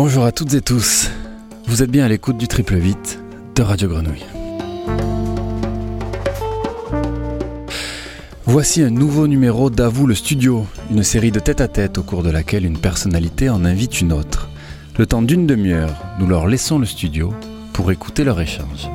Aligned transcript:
Bonjour 0.00 0.24
à 0.24 0.30
toutes 0.30 0.54
et 0.54 0.60
tous. 0.60 1.10
Vous 1.66 1.82
êtes 1.82 1.90
bien 1.90 2.04
à 2.04 2.08
l'écoute 2.08 2.38
du 2.38 2.46
triple 2.46 2.76
8 2.76 3.18
de 3.56 3.62
Radio 3.62 3.88
Grenouille. 3.88 4.24
Voici 8.44 8.80
un 8.84 8.90
nouveau 8.90 9.26
numéro 9.26 9.70
d'Avoue 9.70 10.06
le 10.06 10.14
studio, 10.14 10.64
une 10.92 11.02
série 11.02 11.32
de 11.32 11.40
tête-à-tête 11.40 11.98
au 11.98 12.04
cours 12.04 12.22
de 12.22 12.30
laquelle 12.30 12.64
une 12.64 12.78
personnalité 12.78 13.50
en 13.50 13.64
invite 13.64 14.00
une 14.00 14.12
autre. 14.12 14.48
Le 14.98 15.06
temps 15.06 15.20
d'une 15.20 15.48
demi-heure, 15.48 16.00
nous 16.20 16.28
leur 16.28 16.46
laissons 16.46 16.78
le 16.78 16.86
studio 16.86 17.34
pour 17.72 17.90
écouter 17.90 18.22
leur 18.22 18.40
échange. 18.40 18.88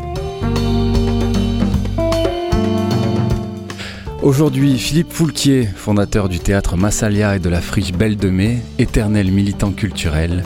Aujourd'hui, 4.21 4.77
Philippe 4.77 5.11
Foulquier, 5.11 5.65
fondateur 5.65 6.29
du 6.29 6.39
théâtre 6.39 6.77
Massalia 6.77 7.35
et 7.35 7.39
de 7.39 7.49
la 7.49 7.59
friche 7.59 7.91
Belle 7.91 8.15
de 8.15 8.29
Mai, 8.29 8.61
éternel 8.79 9.29
militant 9.33 9.73
culturel, 9.73 10.45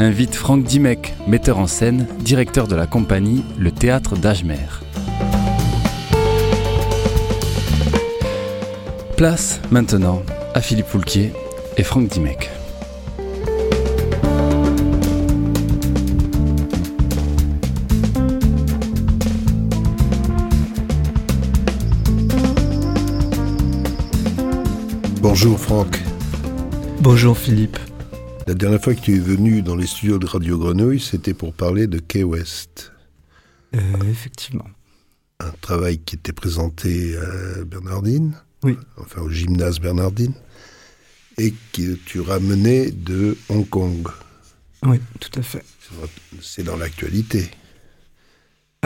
invite 0.00 0.34
Franck 0.34 0.64
Dimec, 0.64 1.14
metteur 1.26 1.58
en 1.58 1.66
scène, 1.66 2.06
directeur 2.20 2.68
de 2.68 2.76
la 2.76 2.86
compagnie 2.86 3.44
Le 3.58 3.72
Théâtre 3.72 4.16
d'Ajmer. 4.16 4.56
Place 9.16 9.60
maintenant 9.70 10.22
à 10.54 10.60
Philippe 10.60 10.86
Foulquier 10.86 11.32
et 11.76 11.82
Franck 11.82 12.08
Dimec. 12.08 12.50
Bonjour 25.20 25.58
Franck. 25.58 25.98
Bonjour 27.00 27.36
Philippe. 27.36 27.87
La 28.48 28.54
dernière 28.54 28.82
fois 28.82 28.94
que 28.94 29.02
tu 29.02 29.14
es 29.14 29.18
venu 29.18 29.60
dans 29.60 29.76
les 29.76 29.86
studios 29.86 30.18
de 30.18 30.24
Radio 30.24 30.56
Grenouille, 30.56 31.00
c'était 31.00 31.34
pour 31.34 31.52
parler 31.52 31.86
de 31.86 31.98
Key 31.98 32.22
West. 32.24 32.92
Euh, 33.76 33.78
effectivement. 34.10 34.64
Un 35.38 35.50
travail 35.60 35.98
qui 35.98 36.14
était 36.16 36.32
présenté 36.32 37.14
à 37.18 37.62
Bernardine, 37.66 38.32
Oui. 38.62 38.78
enfin 38.96 39.20
au 39.20 39.28
gymnase 39.28 39.80
Bernardine, 39.80 40.32
et 41.36 41.52
que 41.74 41.92
tu 42.06 42.20
ramenais 42.20 42.90
de 42.90 43.36
Hong 43.50 43.68
Kong. 43.68 44.08
Oui, 44.82 44.98
tout 45.20 45.38
à 45.38 45.42
fait. 45.42 45.62
C'est 46.40 46.62
dans 46.62 46.78
l'actualité. 46.78 47.50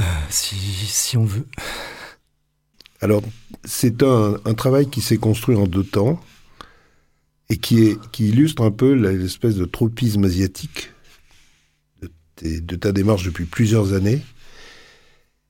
Euh, 0.01 0.03
si, 0.29 0.57
si 0.57 1.17
on 1.17 1.25
veut. 1.25 1.47
Alors, 3.01 3.23
c'est 3.65 4.03
un, 4.03 4.41
un 4.45 4.55
travail 4.55 4.91
qui 4.91 5.03
s'est 5.03 5.19
construit 5.19 5.55
en 5.55 5.69
deux 5.69 5.85
temps 5.85 6.21
et 7.53 7.59
qui, 7.59 7.99
illustre 8.19 8.63
un 8.63 8.71
peu 8.71 8.95
l'espèce 8.95 9.57
de 9.57 9.67
tropisme 9.67 10.25
asiatique 10.25 10.91
de, 12.43 12.77
ta 12.77 12.93
démarche 12.93 13.25
depuis 13.25 13.45
plusieurs 13.45 13.93
années, 13.93 14.23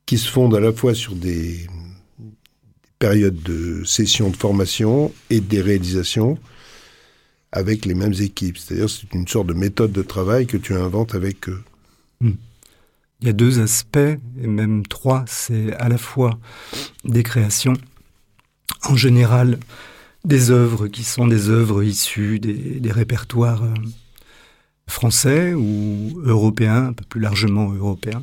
qui 0.05 0.19
se 0.19 0.28
fonde 0.28 0.53
à 0.56 0.58
la 0.58 0.73
fois 0.73 0.95
sur 0.95 1.14
des, 1.14 1.69
des 2.19 2.30
périodes 2.98 3.41
de 3.45 3.84
sessions 3.84 4.30
de 4.30 4.36
formation 4.36 5.14
et 5.30 5.39
des 5.39 5.62
réalisations 5.62 6.39
avec 7.53 7.86
les 7.86 7.95
mêmes 7.95 8.14
équipes. 8.19 8.58
C'est-à-dire 8.58 8.91
c'est 8.91 9.14
une 9.14 9.28
sorte 9.28 9.47
de 9.47 9.55
méthode 9.55 9.92
de 9.92 10.03
travail 10.03 10.48
que 10.48 10.56
tu 10.56 10.75
inventes 10.75 11.14
avec 11.14 11.48
eux. 11.48 11.63
Il 12.20 13.27
y 13.27 13.29
a 13.29 13.33
deux 13.33 13.61
aspects, 13.61 13.96
et 13.96 14.46
même 14.48 14.84
trois. 14.89 15.24
C'est 15.29 15.73
à 15.74 15.89
la 15.89 15.98
fois 15.98 16.40
des 17.05 17.23
créations, 17.23 17.74
en 18.83 18.96
général 18.96 19.61
des 20.24 20.50
œuvres 20.50 20.88
qui 20.88 21.05
sont 21.05 21.27
des 21.27 21.48
œuvres 21.48 21.83
issues 21.83 22.38
des, 22.38 22.92
répertoires 22.92 23.64
euh, 23.64 23.74
français 24.86 25.55
ou 25.55 26.20
européens, 26.24 26.88
un 26.88 26.92
peu 26.92 27.05
plus 27.05 27.20
largement 27.20 27.72
européens, 27.72 28.22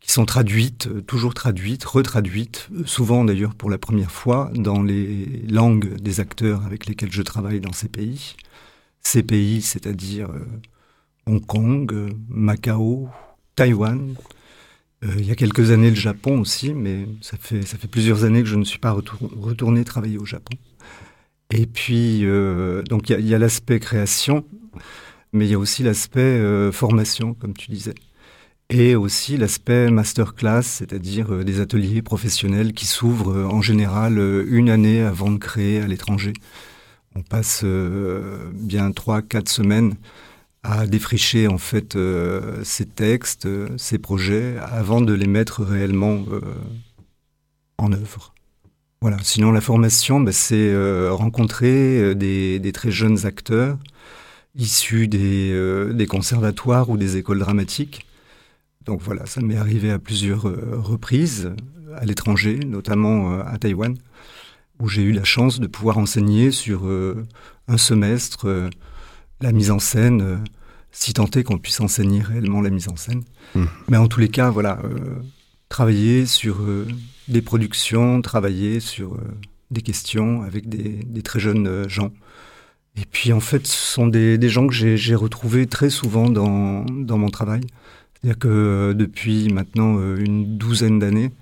qui 0.00 0.12
sont 0.12 0.26
traduites, 0.26 0.86
euh, 0.88 1.00
toujours 1.00 1.34
traduites, 1.34 1.84
retraduites, 1.84 2.68
euh, 2.74 2.84
souvent 2.84 3.24
d'ailleurs 3.24 3.54
pour 3.54 3.70
la 3.70 3.78
première 3.78 4.10
fois, 4.10 4.50
dans 4.54 4.82
les 4.82 5.42
langues 5.48 5.96
des 5.96 6.20
acteurs 6.20 6.64
avec 6.66 6.86
lesquels 6.86 7.12
je 7.12 7.22
travaille 7.22 7.60
dans 7.60 7.72
ces 7.72 7.88
pays. 7.88 8.36
Ces 9.00 9.22
pays, 9.22 9.62
c'est-à-dire 9.62 10.30
Hong 11.26 11.44
Kong, 11.44 12.14
Macao, 12.28 13.08
Taïwan. 13.54 14.14
Il 15.02 15.26
y 15.26 15.30
a 15.30 15.34
quelques 15.34 15.70
années 15.70 15.90
le 15.90 15.96
Japon 15.96 16.40
aussi, 16.40 16.72
mais 16.72 17.06
ça 17.20 17.36
fait, 17.38 17.60
ça 17.66 17.76
fait 17.76 17.88
plusieurs 17.88 18.24
années 18.24 18.42
que 18.42 18.48
je 18.48 18.56
ne 18.56 18.64
suis 18.64 18.78
pas 18.78 18.92
retour- 18.92 19.30
retourné 19.38 19.84
travailler 19.84 20.16
au 20.16 20.24
Japon. 20.24 20.56
Et 21.56 21.66
puis, 21.66 22.24
euh, 22.24 22.82
donc 22.82 23.10
il 23.10 23.26
y 23.26 23.34
a- 23.34 23.38
l'aspect 23.38 23.78
création, 23.78 24.44
mais 25.32 25.46
il 25.46 25.52
y 25.52 25.54
a 25.54 25.58
aussi 25.58 25.84
l'aspect 25.84 26.20
euh, 26.20 26.72
formation, 26.72 27.34
comme 27.34 27.54
tu 27.54 27.70
disais. 27.70 27.94
Et 28.70 28.96
aussi 28.96 29.36
l'aspect 29.36 29.88
masterclass, 29.88 30.62
c'est-à-dire 30.64 31.32
euh, 31.32 31.44
des 31.44 31.60
ateliers 31.60 32.02
professionnels 32.02 32.72
qui 32.72 32.86
s'ouvrent 32.86 33.44
en 33.44 33.62
général 33.62 34.18
une 34.48 34.68
année 34.68 35.02
avant 35.02 35.30
de 35.30 35.38
créer 35.38 35.80
à 35.80 35.86
l'étranger. 35.86 36.32
On 37.14 37.22
passe 37.22 37.64
bien 38.52 38.90
trois, 38.90 39.22
quatre 39.22 39.48
semaines 39.48 39.94
à 40.64 40.84
défricher 40.84 41.46
en 41.46 41.58
fait 41.58 41.96
ces 42.64 42.86
textes, 42.86 43.46
ces 43.78 43.98
projets, 43.98 44.56
avant 44.58 45.00
de 45.00 45.12
les 45.12 45.28
mettre 45.28 45.62
réellement 45.62 46.24
en 47.78 47.92
œuvre. 47.92 48.33
Voilà. 49.04 49.18
Sinon, 49.22 49.52
la 49.52 49.60
formation, 49.60 50.18
bah, 50.18 50.32
c'est 50.32 50.56
euh, 50.56 51.12
rencontrer 51.12 52.00
euh, 52.00 52.14
des, 52.14 52.58
des 52.58 52.72
très 52.72 52.90
jeunes 52.90 53.26
acteurs 53.26 53.76
issus 54.56 55.08
des, 55.08 55.50
euh, 55.52 55.92
des 55.92 56.06
conservatoires 56.06 56.88
ou 56.88 56.96
des 56.96 57.18
écoles 57.18 57.38
dramatiques. 57.38 58.06
Donc 58.86 59.02
voilà, 59.02 59.26
ça 59.26 59.42
m'est 59.42 59.58
arrivé 59.58 59.90
à 59.90 59.98
plusieurs 59.98 60.44
reprises 60.44 61.52
à 61.94 62.06
l'étranger, 62.06 62.58
notamment 62.66 63.40
à 63.40 63.58
Taïwan, 63.58 63.94
où 64.80 64.88
j'ai 64.88 65.02
eu 65.02 65.12
la 65.12 65.24
chance 65.24 65.60
de 65.60 65.66
pouvoir 65.66 65.98
enseigner 65.98 66.50
sur 66.50 66.86
euh, 66.86 67.26
un 67.68 67.76
semestre 67.76 68.70
la 69.42 69.52
mise 69.52 69.70
en 69.70 69.80
scène, 69.80 70.42
si 70.92 71.12
tant 71.12 71.26
est 71.26 71.42
qu'on 71.42 71.58
puisse 71.58 71.80
enseigner 71.80 72.22
réellement 72.22 72.62
la 72.62 72.70
mise 72.70 72.88
en 72.88 72.96
scène. 72.96 73.22
Mhm. 73.54 73.68
Mais 73.90 73.98
en 73.98 74.08
tous 74.08 74.20
les 74.20 74.30
cas, 74.30 74.48
voilà, 74.48 74.80
travailler 75.68 76.24
sur 76.24 76.56
des 77.28 77.42
productions, 77.42 78.20
travailler 78.22 78.80
sur 78.80 79.14
euh, 79.14 79.18
des 79.70 79.82
questions 79.82 80.42
avec 80.42 80.68
des, 80.68 81.00
des 81.04 81.22
très 81.22 81.40
jeunes 81.40 81.66
euh, 81.66 81.88
gens. 81.88 82.12
Et 82.96 83.04
puis 83.10 83.32
en 83.32 83.40
fait, 83.40 83.66
ce 83.66 83.94
sont 83.94 84.06
des, 84.06 84.38
des 84.38 84.48
gens 84.48 84.66
que 84.66 84.74
j'ai 84.74 85.14
retrouvés 85.14 85.66
très 85.66 85.90
souvent 85.90 86.28
dans, 86.28 86.84
dans 86.84 87.18
mon 87.18 87.28
travail. 87.30 87.62
C'est-à-dire 88.14 88.38
que 88.38 88.48
euh, 88.48 88.94
depuis 88.94 89.52
maintenant 89.52 89.98
une 90.16 90.56
douzaine 90.56 90.98
d'années, 90.98 91.32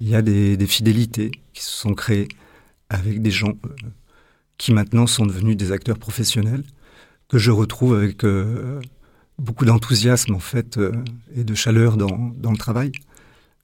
il 0.00 0.08
y 0.08 0.14
a 0.14 0.22
des, 0.22 0.56
des 0.56 0.66
fidélités 0.66 1.30
qui 1.52 1.62
se 1.62 1.70
sont 1.70 1.94
créées 1.94 2.28
avec 2.88 3.22
des 3.22 3.30
gens 3.30 3.54
qui 4.56 4.72
maintenant 4.72 5.06
sont 5.06 5.26
devenus 5.26 5.56
des 5.56 5.72
acteurs 5.72 5.98
professionnels 5.98 6.64
que 7.28 7.38
je 7.38 7.50
retrouve 7.50 7.94
avec 7.94 8.24
beaucoup 9.38 9.64
d'enthousiasme 9.66 10.34
en 10.34 10.38
fait 10.38 10.80
et 11.36 11.44
de 11.44 11.54
chaleur 11.54 11.96
dans, 11.96 12.32
dans 12.36 12.50
le 12.52 12.56
travail, 12.56 12.92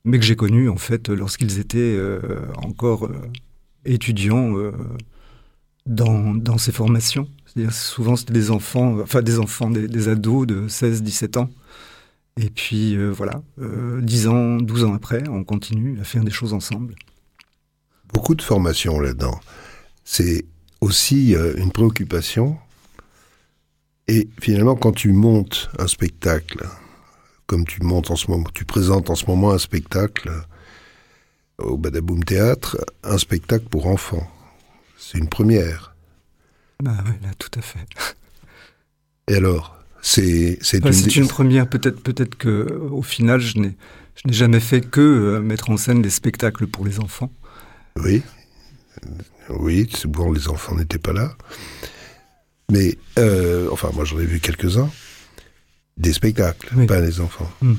mais 0.05 0.19
que 0.19 0.25
j'ai 0.25 0.37
connu 0.37 0.69
en 0.69 0.77
fait 0.77 1.09
lorsqu'ils 1.09 1.59
étaient 1.59 1.79
euh, 1.79 2.21
encore 2.63 3.07
euh, 3.07 3.21
étudiants 3.85 4.57
euh, 4.57 4.73
dans, 5.87 6.35
dans 6.35 6.59
ces 6.59 6.73
formations. 6.73 7.29
C'est-à-dire 7.47 7.73
souvent 7.73 8.17
c'était 8.17 8.33
des 8.33 8.51
enfants, 8.51 9.01
enfin 9.01 9.23
des 9.23 9.39
enfants, 9.39 9.71
des, 9.71 10.09
ados 10.09 10.47
de 10.47 10.69
16-17 10.69 11.39
ans. 11.39 11.51
Et 12.37 12.51
puis 12.51 12.97
voilà, 12.97 13.43
euh, 13.61 14.01
10 14.01 14.27
ans, 14.29 14.57
12 14.57 14.85
ans 14.85 14.95
après, 14.95 15.23
on 15.29 15.45
continue 15.45 16.01
à 16.01 16.05
faire 16.05 16.25
des 16.25 16.33
choses 16.33 16.53
ensemble. 16.53 16.97
Beaucoup 18.13 18.35
de 18.35 18.43
formation 18.43 18.99
là-dedans. 18.99 19.39
C'est 20.05 20.45
aussi 20.81 21.35
une 21.57 21.71
préoccupation. 21.71 22.59
Et 24.09 24.29
finalement, 24.41 24.75
quand 24.75 24.93
tu 24.93 25.13
montes 25.13 25.71
un 25.79 25.87
spectacle, 25.87 26.67
comme 27.47 27.65
tu 27.67 27.83
montes 27.83 28.11
en 28.11 28.17
ce 28.17 28.31
moment, 28.31 28.49
tu 28.55 28.65
présentes 28.65 29.11
en 29.11 29.15
ce 29.15 29.27
moment 29.27 29.53
un 29.53 29.59
spectacle 29.59 30.31
au 31.59 31.77
Badaboom 31.77 32.25
Théâtre, 32.25 32.79
un 33.03 33.19
spectacle 33.19 33.67
pour 33.67 33.87
enfants. 33.87 34.29
C'est 34.99 35.19
une 35.19 35.29
première. 35.29 35.95
Bah 36.83 36.97
ouais, 37.07 37.19
là, 37.23 37.31
tout 37.39 37.51
à 37.59 37.63
fait. 37.63 37.87
Et 39.29 39.35
alors, 39.37 39.77
c'est 40.03 40.59
c'est 40.61 40.81
Bah, 40.81 40.89
une, 40.89 40.95
c'est 40.95 41.17
une 41.17 41.29
première. 41.29 41.69
Peut-être, 41.69 42.01
peut-être 42.03 42.35
que 42.37 42.67
au 42.91 43.03
final, 43.03 43.41
je 43.41 43.59
n'ai, 43.59 43.77
je 44.17 44.23
n'ai 44.29 44.35
jamais 44.35 44.61
fait 44.61 44.81
que 44.81 45.01
euh, 45.01 45.41
mettre 45.41 45.71
en 45.71 45.77
scène 45.77 46.03
des 46.03 46.11
spectacles 46.11 46.67
pour 46.67 46.85
les 46.85 46.99
enfants. 47.01 47.33
Oui, 47.97 48.23
oui, 49.51 49.89
souvent 49.95 50.33
les 50.33 50.49
enfants 50.49 50.75
n'étaient 50.75 50.99
pas 50.99 51.13
là. 51.13 51.37
Mais, 52.71 52.97
euh, 53.19 53.69
enfin, 53.71 53.91
moi 53.95 54.05
j'en 54.05 54.19
ai 54.19 54.25
vu 54.25 54.41
quelques-uns. 54.41 54.91
Des 55.97 56.13
spectacles, 56.13 56.71
Oui. 56.77 56.87
pas 56.87 57.01
les 57.01 57.21
enfants. 57.21 57.51
Mm. 57.63 57.75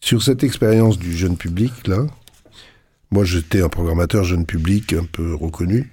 Sur 0.00 0.22
cette 0.22 0.44
expérience 0.44 0.98
du 0.98 1.16
jeune 1.16 1.36
public, 1.36 1.72
là, 1.88 2.06
moi 3.10 3.24
j'étais 3.24 3.60
un 3.60 3.68
programmateur 3.68 4.24
jeune 4.24 4.46
public 4.46 4.92
un 4.92 5.04
peu 5.04 5.34
reconnu 5.34 5.90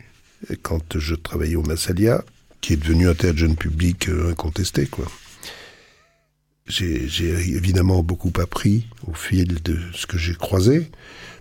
quand 0.61 0.97
je 0.99 1.15
travaillais 1.15 1.55
au 1.55 1.63
Massalia, 1.63 2.23
qui 2.61 2.73
est 2.73 2.77
devenu 2.77 3.07
un 3.09 3.13
théâtre 3.15 3.37
jeune 3.39 3.55
public 3.55 4.09
euh, 4.09 4.31
incontesté, 4.31 4.85
quoi. 4.87 5.05
j'ai 6.65 7.03
évidemment 7.55 8.03
beaucoup 8.03 8.31
appris 8.39 8.85
au 9.07 9.13
fil 9.13 9.61
de 9.63 9.79
ce 9.93 10.05
que 10.05 10.17
j'ai 10.17 10.33
croisé, 10.35 10.91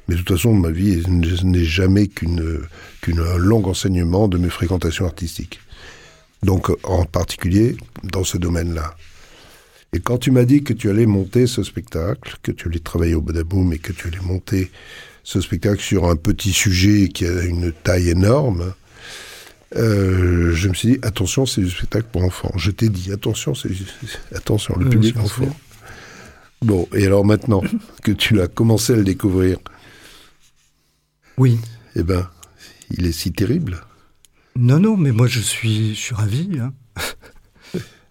mais 0.09 0.15
de 0.15 0.21
toute 0.21 0.37
façon, 0.37 0.53
ma 0.55 0.71
vie 0.71 1.03
n'est 1.09 1.65
jamais 1.65 2.09
qu'une 2.09 2.61
qu'un 3.03 3.37
long 3.37 3.65
enseignement 3.67 4.29
de 4.29 4.39
mes 4.39 4.51
fréquentations 4.51 5.05
artistiques. 5.05 5.61
Donc, 6.43 6.71
en 6.85 7.05
particulier 7.05 7.77
dans 8.03 8.25
ce 8.25 8.37
domaine-là. 8.37 8.97
Et 9.95 10.01
quand 10.01 10.17
tu 10.17 10.31
m'as 10.31 10.45
dit 10.45 10.63
que 10.63 10.73
tu 10.73 10.89
allais 10.89 11.05
monter 11.05 11.47
ce 11.47 11.63
spectacle, 11.63 12.37
que 12.43 12.51
tu 12.51 12.69
allais 12.69 12.79
travailler 12.79 13.15
au 13.15 13.21
Badaboum 13.21 13.75
et 13.75 13.79
que 13.79 13.93
tu 13.93 14.09
allais 14.09 14.21
monter 14.21 14.71
ce 15.23 15.41
spectacle 15.43 15.83
sur 15.83 16.07
un 16.07 16.17
petit 16.17 16.53
sujet 16.53 17.09
qui 17.09 17.27
a 17.27 17.43
une 17.43 17.73
taille 17.73 18.09
énorme, 18.09 18.73
euh, 19.77 20.53
je 20.55 20.69
me 20.69 20.75
suis 20.75 20.93
dit 20.93 20.99
attention, 21.03 21.45
c'est 21.45 21.61
du 21.61 21.71
spectacle 21.71 22.07
pour 22.11 22.25
enfants. 22.25 22.53
Je 22.57 22.71
t'ai 22.71 22.89
dit 22.89 23.13
attention, 23.13 23.55
c'est 23.55 23.69
attention, 24.35 24.75
le 24.79 24.89
public 24.89 25.15
enfant. 25.19 25.55
Bon, 26.63 26.89
et 26.95 27.05
alors 27.05 27.27
maintenant 27.27 27.63
que 28.03 28.13
tu 28.13 28.41
as 28.41 28.49
commencé 28.49 28.95
à 28.95 28.97
le 28.97 29.05
découvrir, 29.05 29.59
oui, 31.37 31.59
eh 31.97 32.03
ben, 32.03 32.31
il 32.91 33.05
est 33.05 33.13
si 33.13 33.31
terrible. 33.33 33.83
Non, 34.57 34.81
non, 34.81 34.97
mais 34.97 35.13
moi 35.13 35.27
je 35.27 35.41
suis, 35.41 35.95
je 35.95 36.01
suis 36.01 36.15
ravi. 36.15 36.59
Hein. 36.59 36.73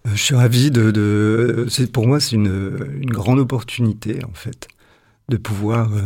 Je 0.06 0.22
suis 0.22 0.36
ravi 0.36 0.72
de. 0.72 1.68
pour 1.94 2.08
moi, 2.08 2.20
c'est 2.20 2.36
une, 2.36 3.06
grande 3.06 3.40
opportunité 3.40 4.20
en 4.26 4.34
fait 4.34 4.68
de 5.30 5.38
pouvoir 5.38 5.94
euh, 5.94 6.02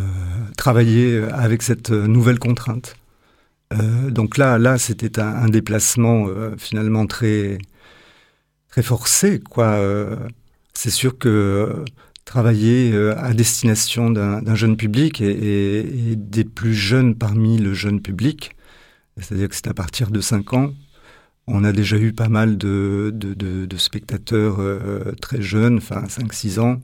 travailler 0.58 1.24
avec 1.32 1.64
cette 1.64 1.90
nouvelle 1.90 2.40
contrainte. 2.40 2.96
Euh, 3.74 4.12
donc 4.12 4.38
là, 4.38 4.58
là, 4.58 4.78
c'était 4.78 5.20
un, 5.20 5.48
déplacement 5.50 6.28
euh, 6.28 6.56
finalement 6.58 7.08
très, 7.08 7.58
très 8.70 8.84
forcé, 8.84 9.40
quoi. 9.40 9.74
Euh, 9.74 10.16
c'est 10.74 10.90
sûr 10.92 11.18
que 11.18 11.84
travailler 12.26 12.96
à 13.18 13.34
destination 13.34 14.10
d'un 14.10 14.56
jeune 14.56 14.78
public 14.78 15.22
et, 15.22 16.16
des 16.18 16.44
plus 16.44 16.74
jeunes 16.74 17.16
parmi 17.16 17.58
le 17.60 17.74
jeune 17.74 18.02
public, 18.02 18.56
c'est-à-dire 19.20 19.50
que 19.50 19.56
c'est 19.56 19.68
à 19.68 19.74
partir 19.74 20.12
de 20.12 20.20
5 20.22 20.54
ans, 20.54 20.74
on 21.48 21.64
a 21.64 21.72
déjà 21.72 21.98
eu 21.98 22.14
pas 22.14 22.30
mal 22.30 22.58
de, 22.58 23.12
de, 23.14 23.78
spectateurs 23.78 24.60
très 25.22 25.42
jeunes, 25.42 25.78
enfin 25.78 26.04
5-6 26.06 26.60
ans, 26.60 26.82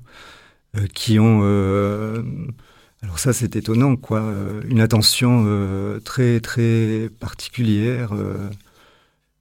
qui 0.93 1.19
ont 1.19 1.41
alors 3.03 3.17
ça, 3.19 3.33
c'est 3.33 3.55
étonnant, 3.55 3.95
quoi. 3.95 4.21
Euh, 4.21 4.61
une 4.69 4.79
attention 4.79 5.43
euh, 5.47 5.99
très 5.99 6.39
très 6.39 7.09
particulière. 7.19 8.13
Euh. 8.13 8.49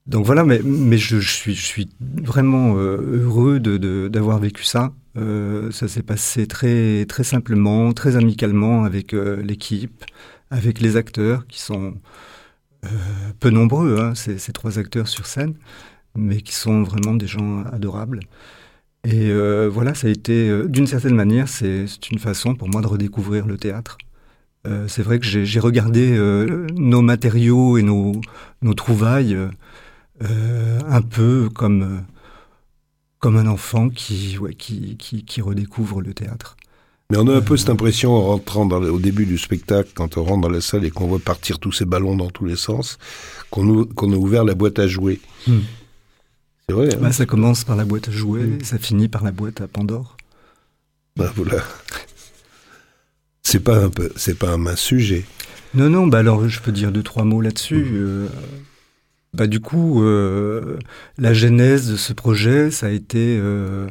Donc 0.07 0.25
voilà, 0.27 0.45
mais, 0.45 0.61
mais 0.65 0.99
je, 0.99 1.19
suis, 1.19 1.55
je 1.55 1.65
suis 1.65 1.89
vraiment 2.01 2.75
heureux 2.77 3.61
d'avoir 3.61 4.39
vécu 4.39 4.65
ça. 4.65 4.93
ça 5.15 5.89
s'est 5.89 6.03
passé 6.03 6.47
très 6.47 7.05
très 7.07 7.23
simplement, 7.25 7.93
très 7.93 8.17
amicalement 8.17 8.85
avec 8.85 9.13
l'équipe, 9.13 10.05
avec 10.51 10.81
les 10.81 10.97
acteurs 10.97 11.47
qui 11.47 11.61
sont 11.61 11.95
peu 13.41 13.50
nombreux, 13.50 14.00
hein, 14.00 14.15
ces, 14.15 14.53
trois 14.53 14.79
acteurs 14.79 15.09
sur 15.09 15.27
scène, 15.27 15.55
mais 16.17 16.41
qui 16.41 16.55
sont 16.55 16.82
vraiment 16.82 17.15
des 17.15 17.27
gens 17.27 17.62
adorables. 17.65 18.21
Et 19.05 19.31
euh, 19.31 19.69
voilà, 19.73 19.94
ça 19.94 20.09
a 20.09 20.11
été, 20.11 20.49
euh, 20.49 20.67
d'une 20.67 20.87
certaine 20.87 21.15
manière, 21.15 21.49
c'est 21.49 21.87
une 22.11 22.19
façon 22.19 22.55
pour 22.55 22.69
moi 22.69 22.82
de 22.82 22.87
redécouvrir 22.87 23.47
le 23.47 23.56
théâtre. 23.56 23.97
Euh, 24.67 24.88
c'est 24.88 25.03
vrai 25.03 25.19
que 25.19 25.25
j'ai 25.25 25.61
regardé 25.61 26.19
nos 26.77 27.00
matériaux 27.00 27.79
et 27.79 27.82
nos, 27.82 28.12
nos 28.62 28.75
trouvailles 28.75 29.37
un 30.21 31.03
peu 31.03 31.49
comme, 31.55 32.03
comme 33.21 33.37
un 33.37 33.47
enfant 33.47 33.88
qui, 33.88 34.37
ouais, 34.38 34.55
qui, 34.55 34.97
qui, 34.99 35.25
qui, 35.25 35.41
redécouvre 35.41 36.03
le 36.03 36.12
théâtre. 36.12 36.56
Mais 37.11 37.17
on 37.19 37.27
a 37.27 37.35
un 37.37 37.41
peu 37.41 37.57
cette 37.57 37.71
impression 37.71 38.15
en 38.15 38.23
rentrant 38.23 38.67
dans, 38.67 38.81
au 38.83 38.99
début 38.99 39.27
du 39.27 39.37
spectacle, 39.37 39.91
quand 39.95 40.17
on 40.17 40.25
rentre 40.25 40.43
dans 40.43 40.49
la 40.49 40.61
salle 40.61 40.85
et 40.85 40.91
qu'on 40.91 41.07
voit 41.07 41.19
partir 41.19 41.59
tous 41.59 41.73
ces 41.73 41.85
ballons 41.85 42.17
dans 42.17 42.31
tous 42.31 42.45
les 42.45 42.57
sens, 42.57 42.99
qu'on 43.51 43.83
a 43.83 44.17
ouvert 44.17 44.45
la 44.45 44.55
boîte 44.55 44.79
à 44.79 44.87
jouer. 44.87 45.21
Hmm. 45.47 45.59
Hein. 46.73 46.89
Bah, 47.01 47.12
ça 47.12 47.27
commence 47.27 47.65
par 47.65 47.77
la 47.77 47.85
boîte 47.85 48.09
à 48.09 48.12
jouer, 48.12 48.43
mm. 48.43 48.65
ça 48.65 48.79
finit 48.79 49.09
par 49.09 49.25
la 49.25 49.33
boîte 49.33 49.61
à 49.61 49.69
Pandore. 49.69 50.17
Bah 51.17 51.33
voilà. 51.35 51.62
C'est 53.43 53.61
pas 53.61 53.83
un 53.83 53.91
peu, 53.91 54.11
c'est 54.17 54.39
pas 54.39 54.51
un 54.51 54.59
mince 54.59 54.81
sujet. 54.81 55.25
Non, 55.75 55.89
non. 55.91 56.07
Bah 56.07 56.19
alors, 56.19 56.49
je 56.49 56.61
peux 56.61 56.73
dire 56.73 56.93
deux 56.93 57.03
trois 57.03 57.25
mots 57.25 57.41
là-dessus. 57.41 57.85
Mm. 57.85 57.95
Euh, 57.95 58.29
bah 59.35 59.47
du 59.47 59.61
coup, 59.61 60.03
euh, 60.03 60.79
la 61.19 61.33
genèse 61.35 61.91
de 61.91 61.97
ce 61.97 62.12
projet, 62.12 62.71
ça 62.71 62.87
a 62.87 62.91
été 62.91 63.37
euh, 63.39 63.89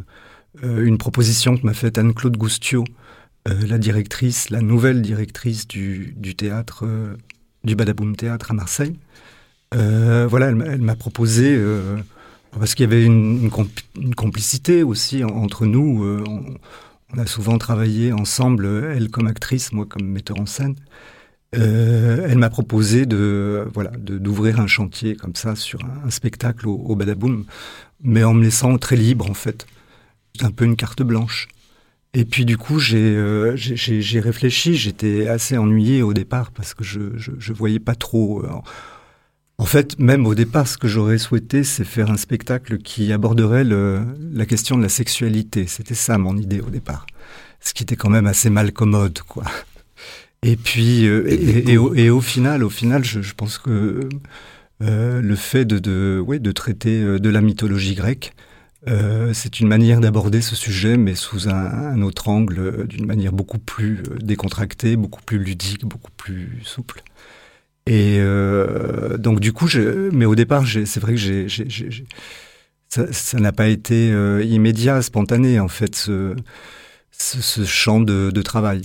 une 0.64 0.98
proposition 0.98 1.58
que 1.58 1.66
m'a 1.66 1.74
faite 1.74 1.98
Anne-Claude 1.98 2.38
Goustio, 2.38 2.84
la 3.46 3.78
directrice, 3.78 4.50
la 4.50 4.62
nouvelle 4.62 5.02
directrice 5.02 5.68
du, 5.68 6.36
théâtre, 6.38 6.86
du 7.64 7.76
Badaboum 7.76 8.16
Théâtre 8.16 8.52
à 8.52 8.54
Marseille. 8.54 8.96
voilà, 9.74 10.48
elle 10.48 10.82
m'a 10.82 10.96
proposé 10.96 11.58
parce 12.58 12.76
qu'il 12.76 12.84
y 12.84 12.88
avait 12.88 13.06
une, 13.06 13.50
complicité 14.16 14.84
aussi 14.84 15.24
entre 15.24 15.66
nous. 15.66 16.04
Euh, 16.04 16.24
on, 17.14 17.18
a 17.18 17.26
souvent 17.26 17.58
travaillé 17.58 18.12
ensemble, 18.12 18.66
elle 18.96 19.10
comme 19.10 19.28
actrice, 19.28 19.72
moi 19.72 19.86
comme 19.86 20.06
metteur 20.08 20.40
en 20.40 20.46
scène. 20.46 20.76
Euh, 21.56 22.28
elle 22.30 22.38
m'a 22.38 22.52
proposé 22.52 23.08
de 23.08 23.68
voilà 23.74 23.90
d'ouvrir 23.98 24.60
un 24.60 24.68
chantier 24.68 25.16
comme 25.16 25.36
ça 25.36 25.56
sur 25.56 25.80
un, 26.06 26.12
spectacle 26.12 26.68
au, 26.68 26.96
Badaboum, 26.96 27.46
mais 28.04 28.24
en 28.24 28.34
me 28.36 28.44
laissant 28.44 28.78
très 28.78 28.96
libre 28.96 29.30
en 29.30 29.34
fait, 29.34 29.66
un 30.42 30.52
peu 30.52 30.66
une 30.66 30.76
carte 30.76 31.02
blanche. 31.02 31.48
Et 32.14 32.26
puis 32.26 32.46
du 32.46 32.58
coup 32.58 32.80
j'ai 32.80 33.16
euh, 33.16 33.56
réfléchi, 34.16 34.76
j'étais 34.76 35.28
assez 35.28 35.58
ennuyé 35.58 36.02
au 36.02 36.14
départ 36.14 36.52
parce 36.52 36.74
que 36.74 36.84
je 36.84 37.00
je 37.18 37.54
voyais 37.54 37.80
pas 37.80 37.96
trop. 37.96 38.44
En 39.60 39.66
fait, 39.66 40.00
même 40.00 40.26
au 40.26 40.36
départ, 40.36 40.68
ce 40.68 40.78
que 40.78 40.88
j'aurais 40.88 41.18
souhaité, 41.18 41.66
c'est 41.66 41.84
faire 41.84 42.10
un 42.10 42.16
spectacle 42.16 42.78
qui 42.78 43.12
aborderait 43.12 43.66
la 43.66 44.46
question 44.46 44.78
de 44.78 44.84
la 44.84 44.90
sexualité. 44.90 45.68
C'était 45.68 45.96
ça 45.96 46.18
mon 46.18 46.38
idée 46.38 46.62
au 46.62 46.70
départ. 46.70 47.06
Ce 47.60 47.74
qui 47.74 47.84
était 47.84 47.98
quand 47.98 48.10
même 48.10 48.26
assez 48.26 48.50
mal 48.50 48.72
commode, 48.72 49.20
quoi. 49.28 49.44
Et 50.44 50.56
puis, 50.56 51.06
euh, 51.06 51.28
et, 51.28 52.10
au, 52.10 52.22
final, 52.22 52.64
au 52.64 52.70
final, 52.70 53.04
je, 53.04 53.34
pense 53.34 53.58
que 53.58 54.08
euh, 54.82 55.22
le 55.22 55.36
fait 55.36 55.66
de, 55.66 55.80
de, 55.80 56.24
ouais, 56.26 56.40
de 56.40 56.52
traiter 56.54 57.02
euh, 57.02 57.20
de 57.20 57.30
la 57.30 57.42
mythologie 57.42 57.96
grecque, 57.96 58.34
c'est 58.86 59.60
une 59.60 59.68
manière 59.68 60.00
d'aborder 60.00 60.42
ce 60.42 60.56
sujet, 60.56 60.98
mais 60.98 61.16
sous 61.16 61.50
un, 61.50 62.02
autre 62.02 62.30
angle, 62.30 62.88
d'une 62.88 63.06
manière 63.06 63.34
beaucoup 63.34 63.60
plus 63.60 64.04
décontractée, 64.20 64.96
beaucoup 64.96 65.22
plus 65.22 65.38
ludique, 65.38 65.86
beaucoup 65.86 66.12
plus 66.12 66.60
souple. 66.64 67.04
Et 67.90 68.18
euh, 68.20 69.18
donc 69.18 69.40
du 69.40 69.52
coup, 69.52 69.68
mais 70.12 70.26
au 70.26 70.36
départ, 70.36 70.64
c'est 70.68 71.00
vrai 71.00 71.16
que 71.16 71.48
ça 72.90 73.40
n'a 73.40 73.52
pas 73.52 73.68
été 73.68 74.12
euh, 74.12 74.44
immédiat, 74.44 75.02
spontané 75.02 75.60
en 75.60 75.68
fait, 75.68 75.96
ce, 75.96 76.36
champ 77.66 78.00
de, 78.00 78.42
travail. 78.44 78.84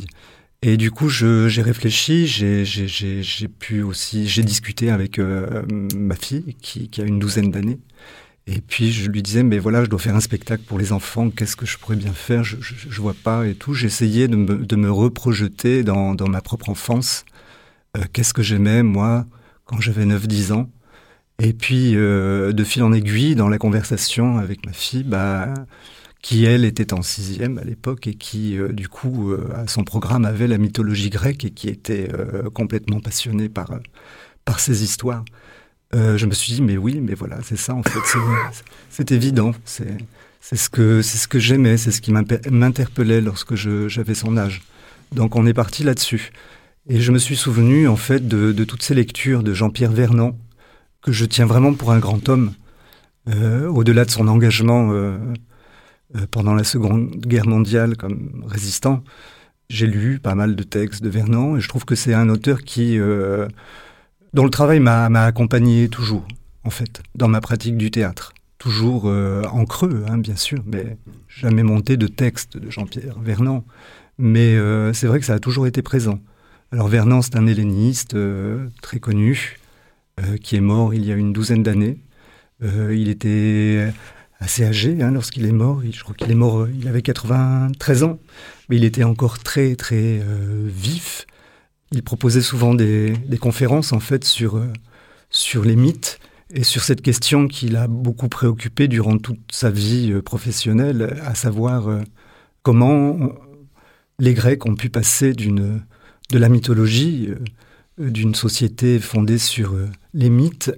Et 0.63 0.79
du 0.79 0.91
coup, 0.91 1.11
j'ai 1.11 1.61
réfléchi, 1.61 2.27
j'ai 2.27 3.49
pu 3.49 3.83
aussi, 3.83 4.27
j'ai 4.27 4.43
discuté 4.43 4.91
avec 4.91 5.19
euh, 5.19 5.63
ma 5.95 6.17
fille 6.17 6.57
qui, 6.63 6.89
a 6.99 7.05
une 7.05 7.19
douzaine 7.19 7.51
d'années. 7.51 7.81
Et 8.47 8.61
puis 8.61 8.93
je 8.93 9.11
lui 9.11 9.23
disais, 9.23 9.43
mais 9.43 9.59
voilà, 9.59 9.85
je 9.85 9.89
dois 9.89 9.99
faire 9.99 10.15
un 10.17 10.21
spectacle 10.21 10.65
pour 10.65 10.79
les 10.79 10.93
enfants, 10.93 11.31
qu'est-ce 11.31 11.57
que 11.57 11.65
je 11.67 11.79
pourrais 11.79 11.97
bien 11.97 12.13
faire? 12.13 12.45
Je, 12.45 12.57
je, 12.61 13.01
vois 13.01 13.15
pas 13.15 13.47
et 13.47 13.55
tout. 13.55 13.73
J'essayais 13.73 14.29
de 14.29 14.37
me, 14.37 14.59
de 14.67 14.77
me 14.77 14.91
reprojeter 14.91 15.83
dans, 15.83 16.15
dans 16.15 16.29
ma 16.29 16.43
propre 16.43 16.69
enfance 16.69 17.25
euh, 17.97 18.03
qu'est-ce 18.13 18.35
que 18.35 18.43
j'aimais, 18.43 18.83
moi, 18.83 19.27
quand 19.65 19.81
j'avais 19.81 20.05
9-10 20.05 20.53
ans? 20.53 20.71
Et 21.39 21.53
puis, 21.53 21.97
euh, 21.97 22.53
de 22.53 22.65
fil 22.65 22.83
en 22.83 22.93
aiguille, 22.93 23.35
dans 23.35 23.49
la 23.49 23.59
conversation 23.59 24.39
avec 24.39 24.65
ma 24.67 24.73
fille, 24.73 25.05
bah, 25.05 25.53
qui, 26.23 26.45
elle, 26.45 26.65
était 26.65 26.93
en 26.93 27.03
sixième 27.03 27.59
à 27.59 27.65
l'époque 27.65 28.07
et 28.07 28.15
qui, 28.15 28.59
euh, 28.59 28.73
du 28.73 28.89
coup, 28.89 29.35
à 29.55 29.67
son 29.67 29.85
programme 29.85 30.25
avait 30.25 30.49
la 30.49 30.59
mythologie 30.59 31.11
grecque 31.11 31.45
et 31.45 31.51
qui 31.51 31.69
était 31.69 32.09
complètement 32.55 33.01
passionnée 33.01 33.49
par, 33.49 33.71
par 34.45 34.61
ces 34.61 34.83
histoires. 34.85 35.25
Je 35.95 36.27
me 36.27 36.33
suis 36.33 36.55
dit, 36.55 36.63
mais 36.63 36.77
oui, 36.77 37.01
mais 37.01 37.15
voilà, 37.15 37.39
c'est 37.43 37.57
ça, 37.57 37.75
en 37.75 37.83
fait, 37.83 38.01
c'est 38.91 39.13
évident. 39.13 39.53
C'est 39.65 40.57
ce 40.57 40.69
que, 40.69 41.01
ce 41.03 41.27
que 41.27 41.39
j'aimais, 41.39 41.77
c'est 41.77 41.91
ce 41.91 42.01
qui 42.01 42.13
m'interpellait 42.13 43.21
lorsque 43.21 43.55
j'avais 43.55 44.15
son 44.15 44.37
âge. 44.37 44.63
Donc, 45.13 45.37
on 45.37 45.47
est 45.47 45.55
parti 45.55 45.85
là-dessus. 45.85 46.33
Et 46.87 47.01
je 47.01 47.13
me 47.13 47.19
suis 47.19 47.37
souvenu, 47.37 47.89
en 47.89 47.97
fait, 47.97 48.29
de, 48.29 48.65
toutes 48.65 48.83
ces 48.83 48.95
lectures 48.95 49.43
de 49.43 49.55
Jean-Pierre 49.55 49.93
Vernant, 49.93 50.37
que 51.03 51.13
je 51.13 51.25
tiens 51.25 51.47
vraiment 51.47 51.73
pour 51.73 51.93
un 51.93 51.99
grand 51.99 52.29
homme, 52.29 52.53
euh, 53.31 53.69
au-delà 53.69 54.05
de 54.05 54.11
son 54.11 54.29
engagement 54.29 54.91
euh, 54.93 55.17
euh, 56.15 56.27
pendant 56.31 56.55
la 56.55 56.65
Seconde 56.65 57.17
Guerre 57.27 57.47
mondiale 57.47 57.97
comme 57.97 58.45
résistant. 58.47 59.03
J'ai 59.71 59.87
lu 59.87 60.19
pas 60.19 60.35
mal 60.35 60.57
de 60.57 60.63
textes 60.63 61.03
de 61.03 61.09
Vernant 61.09 61.57
et 61.57 61.61
je 61.61 61.69
trouve 61.69 61.87
que 61.87 61.95
c'est 61.95 62.13
un 62.13 62.29
auteur 62.29 62.61
qui, 62.63 62.99
dont 64.35 64.45
le 64.45 64.51
travail 64.51 64.81
m'a 64.81 65.07
accompagné 65.25 65.89
toujours, 65.89 66.27
en 66.65 66.71
fait, 66.71 67.03
dans 67.15 67.29
ma 67.29 67.41
pratique 67.41 67.79
du 67.79 67.91
théâtre. 67.91 68.35
toujours 68.59 69.05
en 69.05 69.65
creux, 69.67 70.05
hein, 70.09 70.17
bien 70.17 70.37
sûr, 70.37 70.63
mais 70.67 70.97
jamais 71.29 71.63
monté 71.63 71.97
de 71.99 72.07
texte 72.07 72.57
de 72.57 72.71
Jean-Pierre 72.71 73.19
Vernant. 73.21 73.65
Mais 74.19 74.57
c'est 74.95 75.07
vrai 75.07 75.21
que 75.21 75.27
ça 75.27 75.35
a 75.35 75.39
toujours 75.39 75.67
été 75.67 75.83
présent. 75.83 76.19
Alors 76.73 76.89
Vernant, 76.89 77.21
c'est 77.21 77.37
un 77.37 77.47
helléniste 77.47 78.17
très 78.81 79.01
connu, 79.01 79.59
qui 80.43 80.57
est 80.57 80.61
mort 80.61 80.95
il 80.95 81.05
y 81.05 81.13
a 81.13 81.15
une 81.15 81.33
douzaine 81.35 81.63
d'années. 81.63 81.99
il 82.63 83.11
était 83.11 83.93
assez 84.41 84.65
âgé 84.65 85.03
hein, 85.03 85.11
lorsqu'il 85.11 85.45
est 85.45 85.53
mort. 85.53 85.83
Je 85.89 86.03
crois 86.03 86.15
qu'il 86.15 86.31
est 86.31 86.37
mort, 86.37 86.67
il 86.69 86.89
avait 86.89 87.03
93 87.03 88.03
ans, 88.05 88.19
mais 88.71 88.77
il 88.77 88.85
était 88.85 89.05
encore 89.05 89.41
très 89.41 89.77
très 89.77 90.23
vif. 90.65 91.27
Il 91.93 92.03
proposait 92.03 92.43
souvent 92.43 92.75
des, 92.75 93.15
conférences 93.41 93.93
en 93.93 94.01
fait 94.01 94.25
sur, 94.25 94.57
euh, 94.57 94.73
sur 95.31 95.65
les 95.65 95.77
mythes 95.77 96.19
et 96.53 96.65
sur 96.65 96.83
cette 96.83 97.03
question 97.03 97.49
qui 97.49 97.69
l'a 97.69 97.89
beaucoup 97.89 98.29
préoccupé 98.29 98.89
durant 98.89 99.19
toute 99.19 99.41
sa 99.53 99.71
vie 99.71 100.13
euh, 100.13 100.23
professionnelle, 100.23 101.21
à 101.25 101.35
savoir 101.35 101.89
euh, 101.89 102.03
comment 102.63 103.33
les 104.19 104.35
Grecs 104.35 104.65
ont 104.67 104.75
pu 104.75 104.91
passer 104.91 105.33
de 105.33 105.83
la 106.33 106.49
mythologie, 106.49 107.31
d'une 107.99 108.35
société 108.35 108.99
fondée 108.99 109.39
sur 109.39 109.77
les 110.15 110.31
mythes, 110.31 110.73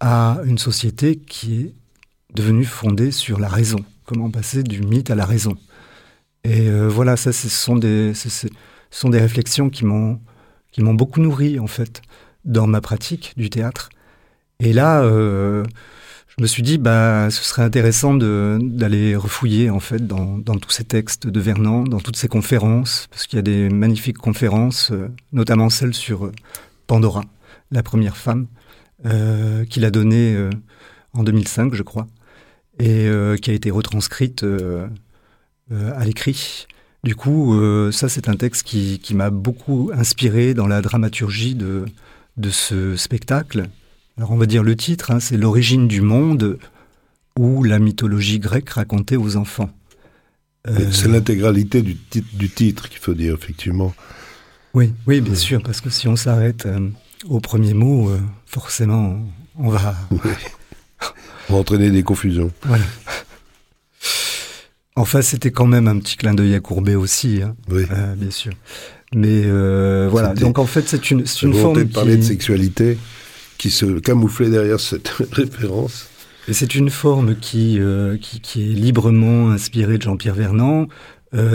à 0.00 0.38
une 0.44 0.58
société 0.58 1.16
qui 1.16 1.60
est 1.60 1.74
devenue 2.34 2.64
fondée 2.64 3.10
sur 3.10 3.38
la 3.38 3.48
raison. 3.48 3.78
Comment 4.04 4.30
passer 4.30 4.62
du 4.62 4.80
mythe 4.80 5.10
à 5.10 5.14
la 5.14 5.26
raison. 5.26 5.56
Et 6.44 6.70
voilà, 6.88 7.16
ça, 7.16 7.32
ce 7.32 7.48
sont 7.48 7.76
des, 7.76 8.14
ce 8.14 8.48
sont 8.90 9.10
des 9.10 9.20
réflexions 9.20 9.68
qui 9.68 9.84
m'ont 9.84 10.18
qui 10.78 10.84
m'ont 10.84 10.94
beaucoup 10.94 11.20
nourri 11.20 11.58
en 11.58 11.66
fait 11.66 12.02
dans 12.44 12.68
ma 12.68 12.80
pratique 12.80 13.32
du 13.36 13.50
théâtre. 13.50 13.88
Et 14.60 14.72
là, 14.72 15.02
euh, 15.02 15.64
je 16.28 16.40
me 16.40 16.46
suis 16.46 16.62
dit, 16.62 16.78
bah, 16.78 17.30
ce 17.32 17.42
serait 17.42 17.62
intéressant 17.62 18.14
d'aller 18.14 19.16
refouiller 19.16 19.70
en 19.70 19.80
fait 19.80 20.06
dans, 20.06 20.38
dans, 20.38 20.54
tous 20.56 20.70
ces 20.70 20.84
textes 20.84 21.26
de 21.26 21.40
Vernon, 21.40 21.82
dans 21.82 21.98
toutes 21.98 22.14
ces 22.14 22.28
conférences, 22.28 23.08
parce 23.10 23.26
qu'il 23.26 23.38
y 23.38 23.40
a 23.40 23.42
des 23.42 23.68
magnifiques 23.70 24.18
conférences, 24.18 24.92
euh, 24.92 25.08
notamment 25.32 25.68
celle 25.68 25.94
sur 25.94 26.26
euh, 26.26 26.32
Pandora, 26.86 27.24
la 27.72 27.82
première 27.82 28.16
femme, 28.16 28.46
qu'il 29.68 29.84
a 29.84 29.90
donnée 29.90 30.36
en 31.12 31.22
2005, 31.22 31.74
je 31.74 31.82
crois, 31.82 32.06
et 32.80 33.08
qui 33.40 33.50
a 33.50 33.54
été 33.54 33.70
retranscrite 33.70 34.44
à 35.70 36.04
l'écrit. 36.04 36.66
Du 37.04 37.14
coup, 37.14 37.54
euh, 37.54 37.92
ça 37.92 38.08
c'est 38.08 38.28
un 38.28 38.34
texte 38.34 38.64
qui, 38.64 39.14
m'a 39.14 39.30
beaucoup 39.30 39.90
inspiré 39.94 40.54
dans 40.54 40.66
la 40.66 40.82
dramaturgie 40.82 41.54
de, 41.54 41.84
de 42.36 42.50
ce 42.50 42.96
spectacle. 42.96 43.68
Alors 44.16 44.32
on 44.32 44.36
va 44.36 44.46
dire 44.46 44.64
le 44.64 44.74
titre, 44.74 45.12
hein, 45.12 45.20
c'est 45.20 45.36
L'origine 45.36 45.86
du 45.86 46.00
monde 46.00 46.58
ou 47.38 47.62
la 47.62 47.78
mythologie 47.78 48.40
grecque 48.40 48.70
racontée 48.70 49.16
aux 49.16 49.36
enfants. 49.36 49.70
Euh, 50.66 50.90
c'est 50.90 51.08
l'intégralité 51.08 51.82
du, 51.82 51.96
du 52.10 52.50
titre 52.50 52.88
qu'il 52.88 52.98
faut 52.98 53.14
dire, 53.14 53.34
effectivement. 53.34 53.94
Oui, 54.74 54.92
oui, 55.06 55.20
bien 55.20 55.36
sûr, 55.36 55.62
parce 55.62 55.80
que 55.80 55.88
si 55.88 56.08
on 56.08 56.16
s'arrête 56.16 56.66
euh, 56.66 56.90
au 57.28 57.38
premier 57.40 57.74
mot, 57.74 58.10
forcément, 58.44 59.20
on 59.56 59.70
va... 59.70 59.94
on 61.48 61.52
va 61.52 61.58
entraîner 61.60 61.90
des 61.90 62.02
confusions. 62.02 62.50
Voilà. 62.64 62.84
Enfin, 64.98 65.22
c'était 65.22 65.52
quand 65.52 65.66
même 65.66 65.86
un 65.86 65.98
petit 65.98 66.16
clin 66.16 66.34
d'œil 66.34 66.54
à 66.56 66.60
Courbet 66.60 66.96
aussi, 66.96 67.40
hein. 67.42 67.54
oui. 67.70 67.84
Euh, 67.92 68.14
bien 68.16 68.30
sûr. 68.30 68.52
Mais 69.14 69.42
euh, 69.46 70.08
voilà, 70.10 70.34
donc 70.34 70.58
en 70.58 70.66
fait, 70.66 70.88
c'est 70.88 71.10
une, 71.10 71.24
une 71.42 71.54
forme. 71.54 71.78
de 71.78 71.84
parler 71.84 72.16
de 72.16 72.22
sexualité 72.22 72.98
qui 73.58 73.70
se 73.70 73.86
camouflait 74.00 74.50
derrière 74.50 74.80
cette 74.80 75.08
référence. 75.32 76.08
Et 76.48 76.52
c'est 76.52 76.74
une 76.74 76.90
forme 76.90 77.36
qui, 77.36 77.78
euh, 77.78 78.16
qui, 78.20 78.40
qui, 78.40 78.72
est 78.72 78.74
librement 78.74 79.50
inspirée 79.50 79.98
de 79.98 80.02
Jean-Pierre 80.02 80.34
Vernant. 80.34 80.88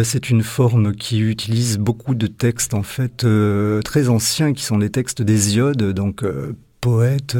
C'est 0.03 0.29
une 0.29 0.43
forme 0.43 0.93
qui 0.93 1.19
utilise 1.19 1.79
beaucoup 1.79 2.13
de 2.13 2.27
textes 2.27 2.75
en 2.75 2.83
fait 2.83 3.25
très 3.83 4.07
anciens, 4.07 4.53
qui 4.53 4.63
sont 4.63 4.77
les 4.77 4.91
textes 4.91 5.23
d'Hésiode, 5.23 5.93
donc 5.93 6.23
poète, 6.79 7.37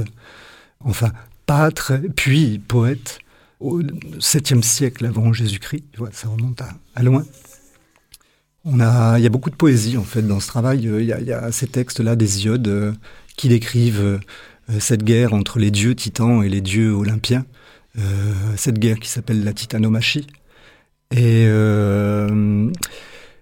enfin 0.80 1.12
pâtre, 1.46 1.94
puis 2.16 2.58
poète 2.58 3.20
au 3.60 3.82
7e 3.82 4.62
siècle 4.62 5.06
avant 5.06 5.34
Jésus-Christ. 5.34 5.86
Ça 6.12 6.28
remonte 6.28 6.62
à, 6.96 7.04
loin. 7.04 7.26
On 8.66 8.80
a, 8.80 9.18
il 9.20 9.24
y 9.24 9.26
a 9.26 9.30
beaucoup 9.30 9.50
de 9.50 9.56
poésie 9.56 9.98
en 9.98 10.04
fait 10.04 10.22
dans 10.22 10.40
ce 10.40 10.48
travail. 10.48 10.84
Il 10.84 11.06
y 11.06 11.12
a, 11.12 11.52
ces 11.52 11.68
textes-là 11.68 12.16
d'Hésiode 12.16 12.68
euh, 12.68 12.94
qui 13.36 13.50
décrivent 13.50 14.02
euh, 14.02 14.80
cette 14.80 15.04
guerre 15.04 15.34
entre 15.34 15.60
les 15.60 15.72
dieux 15.72 15.96
titans 15.96 16.44
et 16.44 16.50
les 16.50 16.62
dieux 16.62 16.92
olympiens. 16.92 17.46
Euh, 17.98 18.34
cette 18.56 18.80
guerre 18.80 19.00
qui 19.00 19.10
s'appelle 19.10 19.44
la 19.44 19.54
titanomachie. 19.54 20.28
Et, 21.12 21.48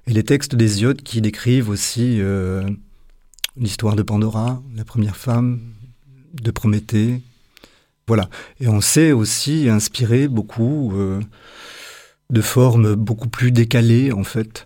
les 0.08 0.24
textes 0.24 0.56
d'Hésiode 0.56 1.04
qui 1.04 1.22
décrivent 1.22 1.70
aussi 1.70 2.20
l'histoire 3.56 3.96
de 3.96 4.02
Pandora, 4.02 4.62
la 4.76 4.84
première 4.84 5.16
femme, 5.16 5.62
de 6.34 6.52
Prométhée, 6.52 7.22
Et 8.60 8.68
on 8.68 8.82
s'est 8.82 9.12
aussi 9.12 9.70
inspiré 9.70 10.28
beaucoup 10.28 10.94
euh, 10.96 11.20
de 12.30 12.42
formes 12.42 12.96
beaucoup 12.96 13.30
plus 13.30 13.52
décalées, 13.52 14.12
en 14.12 14.24
fait. 14.24 14.66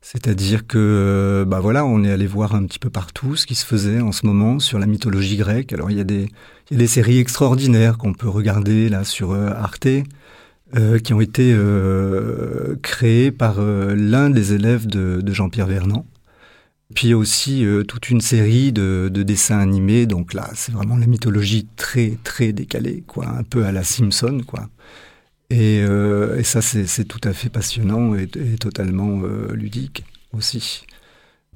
C'est-à-dire 0.00 0.66
que, 0.66 0.78
euh, 0.78 1.44
bah 1.44 1.60
on 1.64 2.04
est 2.04 2.12
allé 2.12 2.26
voir 2.26 2.54
un 2.54 2.64
petit 2.64 2.78
peu 2.78 2.90
partout 2.90 3.34
ce 3.34 3.44
qui 3.44 3.56
se 3.56 3.66
faisait 3.66 4.00
en 4.00 4.12
ce 4.12 4.24
moment 4.24 4.60
sur 4.60 4.78
la 4.78 4.86
mythologie 4.86 5.36
grecque. 5.36 5.72
Alors 5.72 5.90
il 5.90 5.96
y 5.96 6.00
a 6.00 6.04
des, 6.04 6.28
il 6.70 6.74
y 6.74 6.76
a 6.76 6.78
des 6.78 6.86
séries 6.86 7.18
extraordinaires 7.18 7.98
qu'on 7.98 8.12
peut 8.12 8.28
regarder 8.28 8.88
là 8.88 9.02
sur 9.02 9.32
euh, 9.32 9.50
Arte, 9.50 9.88
qui 11.04 11.14
ont 11.14 11.20
été 11.20 11.56
créées 12.82 13.30
par 13.30 13.60
l'un 13.60 14.30
des 14.30 14.52
élèves 14.52 14.88
de, 14.88 15.20
de 15.22 15.32
Jean-Pierre 15.32 15.68
Vernant. 15.68 16.04
Puis 16.94 17.14
aussi 17.14 17.64
euh, 17.64 17.82
toute 17.82 18.10
une 18.10 18.20
série 18.20 18.72
de, 18.72 19.08
dessins 19.08 19.58
animés, 19.58 20.06
donc 20.06 20.34
là 20.34 20.48
c'est 20.54 20.72
vraiment 20.72 20.96
la 20.96 21.06
mythologie 21.06 21.66
très 21.76 22.16
très 22.22 22.52
décalée, 22.52 23.02
quoi, 23.06 23.28
un 23.28 23.42
peu 23.42 23.64
à 23.64 23.72
la 23.72 23.82
Simpson, 23.82 24.40
quoi. 24.46 24.68
Et, 25.50 25.80
euh, 25.80 26.42
ça 26.44 26.62
c'est 26.62 27.04
tout 27.04 27.20
à 27.24 27.32
fait 27.32 27.50
passionnant 27.50 28.14
et, 28.14 28.28
totalement 28.60 29.20
euh, 29.24 29.52
ludique 29.54 30.04
aussi. 30.32 30.84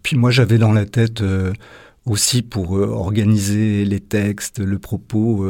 Puis 0.03 0.17
moi 0.17 0.31
j'avais 0.33 0.59
dans 0.59 0.73
la 0.73 0.87
tête 0.87 1.23
aussi 2.07 2.43
pour 2.43 2.73
organiser 2.73 3.85
les 3.85 4.01
textes, 4.01 4.59
le 4.59 4.79
propos, 4.79 5.47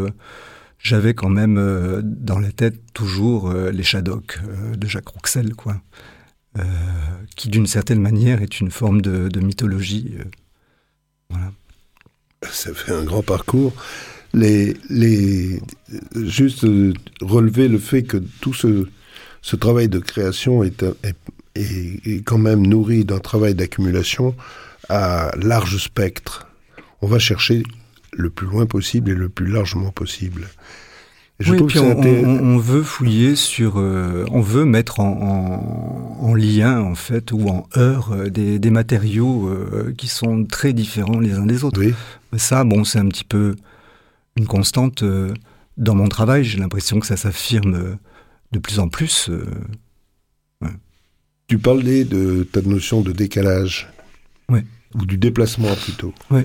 j'avais 0.78 1.14
quand 1.14 1.28
même 1.28 2.02
dans 2.02 2.38
la 2.38 2.52
tête 2.52 2.80
toujours 2.92 3.52
les 3.52 3.82
Shadocks 3.84 4.40
de 4.76 4.86
Jacques 4.88 5.08
Rouxel, 5.08 5.54
quoi. 5.54 5.80
Euh, 6.58 6.62
qui 7.36 7.48
d'une 7.48 7.68
certaine 7.68 8.00
manière 8.00 8.42
est 8.42 8.60
une 8.60 8.72
forme 8.72 9.02
de, 9.02 9.40
mythologie. 9.40 10.16
Euh. 11.32 11.36
Ça 12.50 12.74
fait 12.74 12.92
un 12.92 13.04
grand 13.04 13.22
parcours. 13.22 13.72
Juste 14.34 16.66
relever 17.20 17.68
le 17.68 17.78
fait 17.78 18.02
que 18.02 18.16
tout 18.40 18.52
ce, 18.52 18.88
travail 19.56 19.88
de 19.88 20.00
création 20.00 20.64
est, 20.64 20.84
quand 22.24 22.38
même 22.38 22.66
nourri 22.66 23.04
d'un 23.04 23.20
travail 23.20 23.54
d'accumulation 23.54 24.34
à 24.88 25.30
large 25.36 25.78
spectre. 25.78 26.48
On 27.00 27.06
va 27.06 27.20
chercher 27.20 27.62
le 28.12 28.28
plus 28.28 28.48
loin 28.48 28.66
possible 28.66 29.10
et 29.10 29.14
le 29.14 29.28
plus 29.28 29.46
largement 29.46 29.92
possible 29.92 30.48
oui, 31.48 31.62
puis 31.66 31.78
on, 31.78 32.58
veut 32.58 32.82
fouiller 32.82 33.34
sur, 33.34 33.78
euh, 33.78 34.26
on 34.30 34.40
veut 34.40 34.64
mettre 34.64 35.00
en, 35.00 36.34
lien 36.34 36.80
en 36.80 36.94
fait 36.94 37.32
ou 37.32 37.48
en 37.48 37.66
heure 37.76 38.12
euh, 38.12 38.30
des, 38.30 38.70
matériaux 38.70 39.48
euh, 39.48 39.92
qui 39.96 40.06
sont 40.06 40.44
très 40.44 40.72
différents 40.72 41.18
les 41.18 41.32
uns 41.32 41.46
des 41.46 41.64
autres. 41.64 41.80
Mais 42.32 42.38
ça, 42.38 42.64
bon, 42.64 42.84
c'est 42.84 42.98
un 42.98 43.08
petit 43.08 43.24
peu 43.24 43.56
une 44.36 44.46
constante 44.46 45.02
dans 45.76 45.94
mon 45.94 46.08
travail. 46.08 46.44
J'ai 46.44 46.58
l'impression 46.58 47.00
que 47.00 47.06
ça 47.06 47.16
s'affirme 47.16 47.96
de 48.52 48.58
plus 48.58 48.78
en 48.78 48.88
plus. 48.88 49.30
Tu 51.48 51.58
parlais 51.58 52.04
de 52.04 52.46
ta 52.50 52.62
notion 52.62 53.00
de 53.00 53.12
décalage. 53.12 53.88
Ou 54.96 55.06
du 55.06 55.18
déplacement 55.18 55.74
plutôt. 55.76 56.12
Oui 56.32 56.42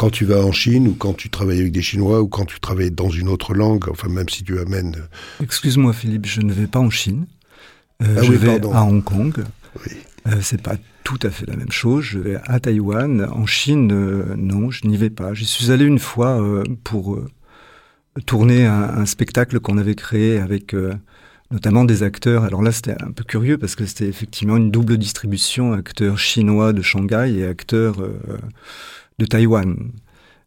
quand 0.00 0.08
tu 0.08 0.24
vas 0.24 0.42
en 0.42 0.50
Chine 0.50 0.88
ou 0.88 0.94
quand 0.94 1.12
tu 1.12 1.28
travailles 1.28 1.60
avec 1.60 1.72
des 1.72 1.82
Chinois 1.82 2.22
ou 2.22 2.26
quand 2.26 2.46
tu 2.46 2.58
travailles 2.58 2.90
dans 2.90 3.10
une 3.10 3.28
autre 3.28 3.52
langue, 3.52 3.86
enfin 3.90 4.08
même 4.08 4.30
si 4.30 4.42
tu 4.42 4.58
amènes... 4.58 4.96
Euh, 4.96 5.44
Excuse-moi 5.44 5.92
Philippe, 5.92 6.24
je 6.24 6.40
ne 6.40 6.54
vais 6.54 6.66
pas 6.66 6.78
en 6.78 6.88
Chine. 6.88 7.26
Euh, 8.02 8.16
ah 8.16 8.22
je 8.22 8.32
vais 8.32 8.64
à 8.72 8.82
Hong 8.82 9.04
Kong. 9.04 9.44
Oui. 9.84 9.92
Euh, 10.26 10.36
c'est 10.40 10.62
pas 10.62 10.76
tout 11.04 11.18
à 11.22 11.28
fait 11.28 11.44
la 11.46 11.54
même 11.54 11.70
chose. 11.70 12.02
Je 12.02 12.18
vais 12.18 12.38
à 12.46 12.58
Taïwan. 12.60 13.28
En 13.30 13.44
Chine, 13.44 13.88
non, 14.36 14.70
je 14.70 14.86
n'y 14.86 14.96
vais 14.96 15.10
pas. 15.10 15.34
J'y 15.34 15.44
suis 15.44 15.70
allé 15.70 15.84
une 15.84 15.98
fois 15.98 16.42
pour 16.82 17.18
tourner 18.24 18.64
un, 18.64 19.04
spectacle 19.04 19.60
qu'on 19.60 19.76
avait 19.76 19.96
créé 19.96 20.38
avec 20.38 20.74
notamment 21.50 21.84
des 21.84 22.02
acteurs. 22.02 22.44
Alors 22.44 22.62
là, 22.62 22.72
c'était 22.72 22.96
un 23.02 23.10
peu 23.10 23.22
curieux 23.22 23.58
parce 23.58 23.74
que 23.74 23.84
c'était 23.84 24.08
effectivement 24.08 24.56
une 24.56 24.70
double 24.70 24.96
distribution, 24.96 25.74
acteurs 25.74 26.18
chinois 26.18 26.72
de 26.72 26.80
Shanghai 26.80 27.34
et 27.36 27.44
acteurs 27.44 27.98
de 29.20 29.26
Taïwan. 29.26 29.92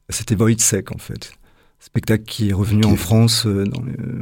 C'était 0.09 0.35
Wojciech 0.35 0.91
en 0.93 0.97
fait. 0.97 1.31
spectacle 1.79 2.23
qui 2.23 2.49
est 2.49 2.53
revenu 2.53 2.85
en 2.85 2.95
France 2.95 3.45
euh, 3.45 3.65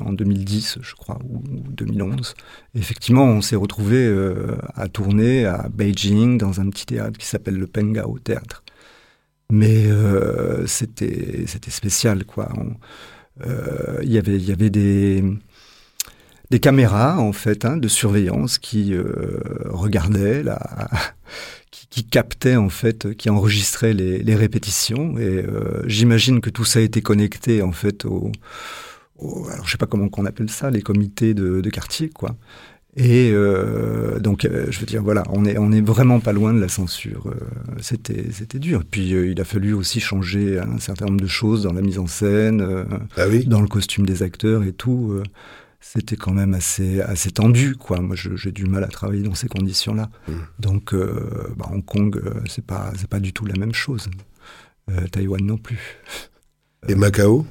en 0.05 0.13
2010, 0.13 0.79
je 0.81 0.93
crois, 0.95 1.19
ou, 1.23 1.41
2011. 1.69 2.35
effectivement, 2.75 3.25
on 3.25 3.41
s'est 3.41 3.55
retrouvé 3.55 3.97
euh, 3.97 4.57
à 4.75 4.87
tourner 4.89 5.45
à 5.45 5.69
Beijing 5.69 6.37
dans 6.37 6.59
un 6.59 6.69
petit 6.69 6.85
théâtre 6.85 7.17
qui 7.17 7.25
s'appelle 7.25 7.55
le 7.55 7.67
Pengao 7.67 8.19
Théâtre. 8.19 8.63
Mais 9.51 9.85
euh, 9.85 10.65
c'était 10.67 11.45
spécial, 11.47 12.25
quoi. 12.25 12.49
Il 14.03 14.11
y 14.11 14.17
avait 14.17 14.35
il 14.35 14.47
y 14.47 14.51
avait 14.51 14.69
des 14.69 15.23
des 16.51 16.59
caméras 16.59 17.17
en 17.19 17.31
fait 17.31 17.65
hein, 17.65 17.77
de 17.77 17.87
surveillance 17.87 18.59
qui 18.59 18.93
regardaient 19.65 20.43
la 20.43 20.59
qui 21.89 22.03
captait 22.03 22.55
en 22.55 22.69
fait, 22.69 23.15
qui 23.15 23.29
enregistrait 23.29 23.93
les, 23.93 24.19
les 24.19 24.35
répétitions. 24.35 25.17
Et 25.17 25.23
euh, 25.23 25.81
j'imagine 25.87 26.41
que 26.41 26.49
tout 26.49 26.65
ça 26.65 26.79
a 26.79 26.81
été 26.81 27.01
connecté 27.01 27.61
en 27.61 27.71
fait 27.71 28.05
au, 28.05 28.31
alors 29.21 29.65
je 29.65 29.71
sais 29.71 29.77
pas 29.77 29.85
comment 29.85 30.09
qu'on 30.09 30.25
appelle 30.25 30.49
ça, 30.49 30.69
les 30.69 30.81
comités 30.81 31.33
de, 31.33 31.61
de 31.61 31.69
quartier, 31.69 32.09
quoi. 32.09 32.35
Et 32.97 33.31
euh, 33.33 34.19
donc, 34.19 34.43
euh, 34.43 34.67
je 34.69 34.79
veux 34.79 34.85
dire, 34.85 35.01
voilà, 35.01 35.23
on 35.29 35.45
est 35.45 35.57
on 35.57 35.71
est 35.71 35.79
vraiment 35.79 36.19
pas 36.19 36.33
loin 36.33 36.53
de 36.53 36.59
la 36.59 36.67
censure. 36.67 37.27
Euh, 37.27 37.35
c'était 37.79 38.25
c'était 38.31 38.59
dur. 38.59 38.83
Puis 38.89 39.11
il 39.11 39.39
a 39.39 39.45
fallu 39.45 39.73
aussi 39.73 40.01
changer 40.01 40.59
un 40.59 40.77
certain 40.79 41.05
nombre 41.05 41.21
de 41.21 41.27
choses 41.27 41.63
dans 41.63 41.71
la 41.71 41.81
mise 41.81 41.99
en 41.99 42.07
scène, 42.07 42.85
ah 43.15 43.27
oui 43.29 43.45
dans 43.45 43.61
le 43.61 43.67
costume 43.67 44.05
des 44.05 44.23
acteurs 44.23 44.63
et 44.63 44.73
tout 44.73 45.21
c'était 45.81 46.15
quand 46.15 46.31
même 46.31 46.53
assez, 46.53 47.01
assez 47.01 47.31
tendu, 47.31 47.75
quoi. 47.75 47.99
Moi, 47.99 48.15
j'ai 48.15 48.51
du 48.51 48.65
mal 48.65 48.83
à 48.83 48.87
travailler 48.87 49.23
dans 49.23 49.33
ces 49.33 49.47
conditions-là. 49.47 50.09
Mmh. 50.27 50.33
Donc, 50.59 50.93
euh, 50.93 51.53
bah, 51.57 51.67
Hong 51.71 51.83
Kong, 51.83 52.15
euh, 52.23 52.39
c'est 52.47 52.65
pas, 52.65 52.93
pas 53.09 53.19
du 53.19 53.33
tout 53.33 53.45
la 53.45 53.57
même 53.57 53.73
chose. 53.73 54.09
Euh, 54.89 55.07
Taïwan 55.07 55.43
non 55.43 55.57
plus. 55.57 55.79
Et 56.87 56.95
Macao? 56.95 57.45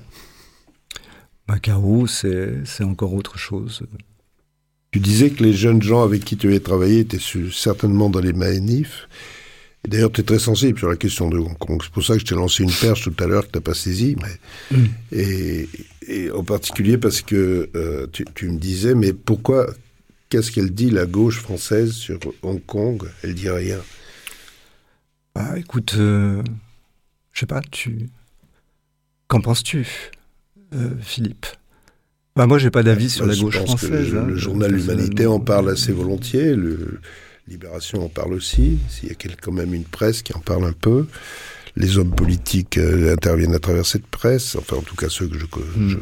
Macao, 1.49 2.07
c'est, 2.07 2.65
c'est 2.65 2.85
encore 2.85 3.15
autre 3.15 3.37
chose. 3.37 3.83
Tu 4.93 5.01
disais 5.01 5.31
que 5.31 5.43
les 5.43 5.53
jeunes 5.53 5.83
gens 5.83 6.03
avec 6.03 6.25
qui 6.25 6.37
tu 6.37 6.47
avais 6.47 6.61
travaillé 6.61 7.01
étaient 7.01 7.19
certainement 7.53 8.11
dans 8.11 8.21
les 8.21 8.33
manifs. 8.33 9.09
D'ailleurs, 9.89 10.13
tu 10.13 10.21
es 10.21 10.25
très 10.25 10.39
sensible 10.39 10.79
sur 10.79 10.89
la 10.89 10.97
question 10.97 11.31
de 11.31 11.39
Hong 11.39 11.57
Kong. 11.57 11.81
C'est 11.83 11.93
pour 11.93 12.05
ça 12.05 12.15
que 12.15 12.21
je 12.21 12.27
t'ai 12.27 12.35
lancé 12.35 12.63
une 12.63 12.73
perche 12.73 13.03
tout 13.03 13.25
à 13.25 13.27
l'heure 13.27 13.47
que 13.47 13.53
tu 13.53 13.59
n'as 13.59 13.63
pas 13.63 13.75
saisie. 13.75 14.17
Mais... 14.21 14.77
Mmh. 14.77 14.85
Et, 15.13 15.69
et 16.07 16.31
en 16.31 16.45
particulier 16.45 16.99
parce 16.99 17.23
que 17.23 17.71
euh, 17.75 18.07
tu, 18.35 18.49
me 18.49 18.59
disais, 18.59 18.95
mais 18.95 19.13
pourquoi, 19.13 19.67
qu'est-ce 20.29 20.53
qu'elle 20.53 20.73
dit, 20.73 20.91
la 20.91 21.07
gauche 21.07 21.39
française, 21.41 21.93
sur 21.93 22.19
Hong 22.43 22.65
Kong? 22.65 23.09
Elle 23.23 23.35
dit 23.35 23.49
rien. 23.49 23.79
Bah 25.35 25.57
écoute, 25.57 25.95
euh, 25.97 26.43
je 27.33 27.41
sais 27.41 27.47
pas, 27.47 27.63
tu. 27.71 28.11
Qu'en 29.29 29.41
penses-tu, 29.41 29.87
euh, 30.75 30.91
Philippe? 31.01 31.47
Bah, 32.37 32.47
Moi, 32.47 32.59
j'ai 32.59 32.71
pas 32.71 32.83
d'avis 32.83 33.11
sur 33.11 33.27
la 33.27 33.37
gauche 33.37 33.57
française. 33.57 34.13
le, 34.13 34.19
hein, 34.19 34.35
journal 34.35 34.73
L'Humanité 34.73 35.27
en 35.27 35.41
parle 35.41 35.71
assez 35.71 35.93
volontiers, 35.93 36.55
le 36.55 37.01
Libération 37.51 38.05
en 38.05 38.09
parle 38.09 38.35
aussi, 38.35 38.79
s'il 38.89 39.09
y 39.09 39.13
a 39.13 39.15
quand 39.15 39.53
même 39.53 39.75
une 39.75 39.85
presse 39.85 40.23
qui 40.23 40.33
en 40.35 40.41
parle 40.41 40.65
un 40.65 40.73
peu 40.73 41.07
les 41.77 41.99
hommes 41.99 42.15
politiques 42.15 42.79
euh, 42.79 43.13
interviennent 43.13 43.55
à 43.55 43.59
travers 43.59 43.87
cette 43.87 44.07
presse, 44.07 44.57
enfin 44.57 44.77
en 44.77 44.83
tout 44.83 44.97
cas 44.97 45.09
ceux 45.09 45.29
que 45.29 45.39
je, 45.39 45.47
hmm. 45.47 46.01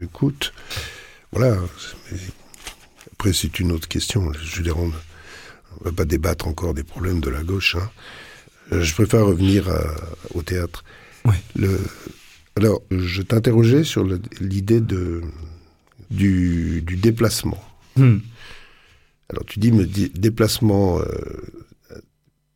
j'écoute. 0.00 0.52
Voilà. 1.32 1.56
Après 3.12 3.32
c'est 3.32 3.58
une 3.60 3.72
autre 3.72 3.88
question. 3.88 4.32
Je 4.32 4.62
veux 4.62 4.72
on 4.76 4.86
ne 4.86 4.92
va 5.84 5.92
pas 5.92 6.04
débattre 6.04 6.46
encore 6.46 6.74
des 6.74 6.84
problèmes 6.84 7.20
de 7.20 7.30
la 7.30 7.42
gauche. 7.42 7.76
Hein. 7.76 7.90
Euh, 8.72 8.82
je 8.82 8.94
préfère 8.94 9.26
revenir 9.26 9.68
au 10.34 10.42
théâtre. 10.42 10.84
Le, 11.56 11.78
alors, 12.56 12.82
je 12.90 13.22
t'interrogeais 13.22 13.84
sur 13.84 14.06
l'idée 14.40 14.80
du, 16.10 16.82
déplacement. 16.82 17.62
Hmm. 17.96 18.18
Alors 19.32 19.44
tu 19.46 19.58
dis, 19.58 19.72
me 19.72 19.86
déplacement 19.86 21.00
euh, 21.00 21.04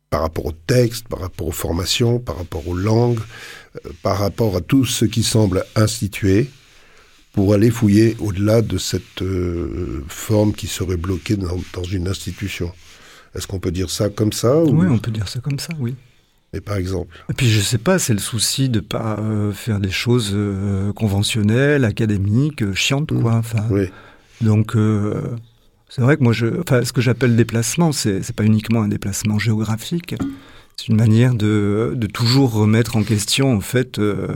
par 0.09 0.21
rapport 0.21 0.45
au 0.45 0.51
texte, 0.51 1.07
par 1.07 1.19
rapport 1.19 1.47
aux 1.47 1.51
formations, 1.51 2.19
par 2.19 2.37
rapport 2.37 2.67
aux 2.67 2.75
langues, 2.75 3.19
euh, 3.85 3.89
par 4.03 4.19
rapport 4.19 4.55
à 4.55 4.61
tout 4.61 4.85
ce 4.85 5.05
qui 5.05 5.23
semble 5.23 5.65
institué, 5.75 6.49
pour 7.33 7.53
aller 7.53 7.69
fouiller 7.69 8.15
au-delà 8.19 8.61
de 8.61 8.77
cette 8.77 9.21
euh, 9.21 10.03
forme 10.07 10.53
qui 10.53 10.67
serait 10.67 10.97
bloquée 10.97 11.35
dans, 11.35 11.83
une 11.83 12.07
institution. 12.07 12.71
Est-ce 13.35 13.45
qu'on 13.45 13.59
peut 13.59 13.71
dire 13.71 13.89
ça 13.89 14.09
comme 14.09 14.33
ça 14.33 14.63
Oui, 14.63 14.87
on 14.89 14.97
peut 14.97 15.11
dire 15.11 15.27
ça 15.27 15.39
comme 15.39 15.59
ça, 15.59 15.73
oui. 15.79 15.95
Et 16.53 16.61
par 16.61 16.77
exemple 16.77 17.13
Et 17.29 17.33
puis 17.33 17.49
je 17.49 17.59
sais 17.59 17.77
pas, 17.77 17.99
c'est 17.99 18.13
le 18.13 18.19
souci 18.19 18.69
de 18.69 18.79
pas 18.79 19.17
euh, 19.19 19.51
faire 19.51 19.79
des 19.79 19.91
choses 19.91 20.35
conventionnelles, 20.95 21.83
académiques, 21.83 22.73
chiantes, 22.73 23.11
quoi. 23.11 23.33
Mmh. 23.33 23.39
Enfin, 23.39 23.65
oui. 23.69 23.85
Donc 24.41 24.75
c'est 25.89 26.01
vrai 26.01 26.17
que 26.17 26.23
moi, 26.23 26.33
je, 26.33 26.47
enfin, 26.61 26.83
ce 26.83 26.91
que 26.91 27.01
j'appelle 27.01 27.35
déplacement, 27.35 27.91
c'est, 27.91 28.21
c'est 28.21 28.35
pas 28.35 28.43
uniquement 28.43 28.81
un 28.81 28.87
déplacement 28.87 29.39
géographique. 29.39 30.15
C'est 30.75 30.89
une 30.89 30.97
manière 30.97 31.33
de, 31.33 31.93
de 31.95 32.07
toujours 32.07 32.53
remettre 32.53 32.97
en 32.97 33.03
question, 33.03 33.55
en 33.55 33.61
fait, 33.61 33.97
euh, 33.97 34.27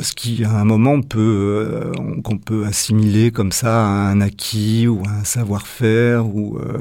ce 0.00 0.12
qui, 0.12 0.44
à 0.44 0.52
un 0.52 0.64
moment, 0.64 1.00
peut, 1.00 1.18
euh, 1.18 1.92
qu'on 2.22 2.38
peut 2.38 2.64
assimiler 2.66 3.32
comme 3.32 3.50
ça 3.50 3.84
à 3.84 4.10
un 4.10 4.20
acquis 4.20 4.86
ou 4.86 5.02
à 5.06 5.10
un 5.10 5.24
savoir-faire 5.24 6.26
ou, 6.26 6.58
euh, 6.58 6.78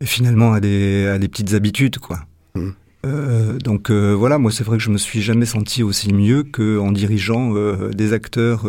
et 0.00 0.06
finalement 0.06 0.52
à 0.52 0.60
des, 0.60 1.06
à 1.06 1.18
des 1.18 1.28
petites 1.28 1.54
habitudes, 1.54 1.98
quoi. 1.98 2.20
Mmh. 2.54 2.70
Euh, 3.04 3.58
donc 3.58 3.90
euh, 3.90 4.12
voilà, 4.12 4.38
moi 4.38 4.50
c'est 4.50 4.64
vrai 4.64 4.78
que 4.78 4.82
je 4.82 4.90
me 4.90 4.98
suis 4.98 5.20
jamais 5.20 5.46
senti 5.46 5.82
aussi 5.82 6.12
mieux 6.12 6.42
qu'en 6.42 6.90
dirigeant 6.90 7.54
euh, 7.54 7.90
des 7.90 8.12
acteurs 8.12 8.64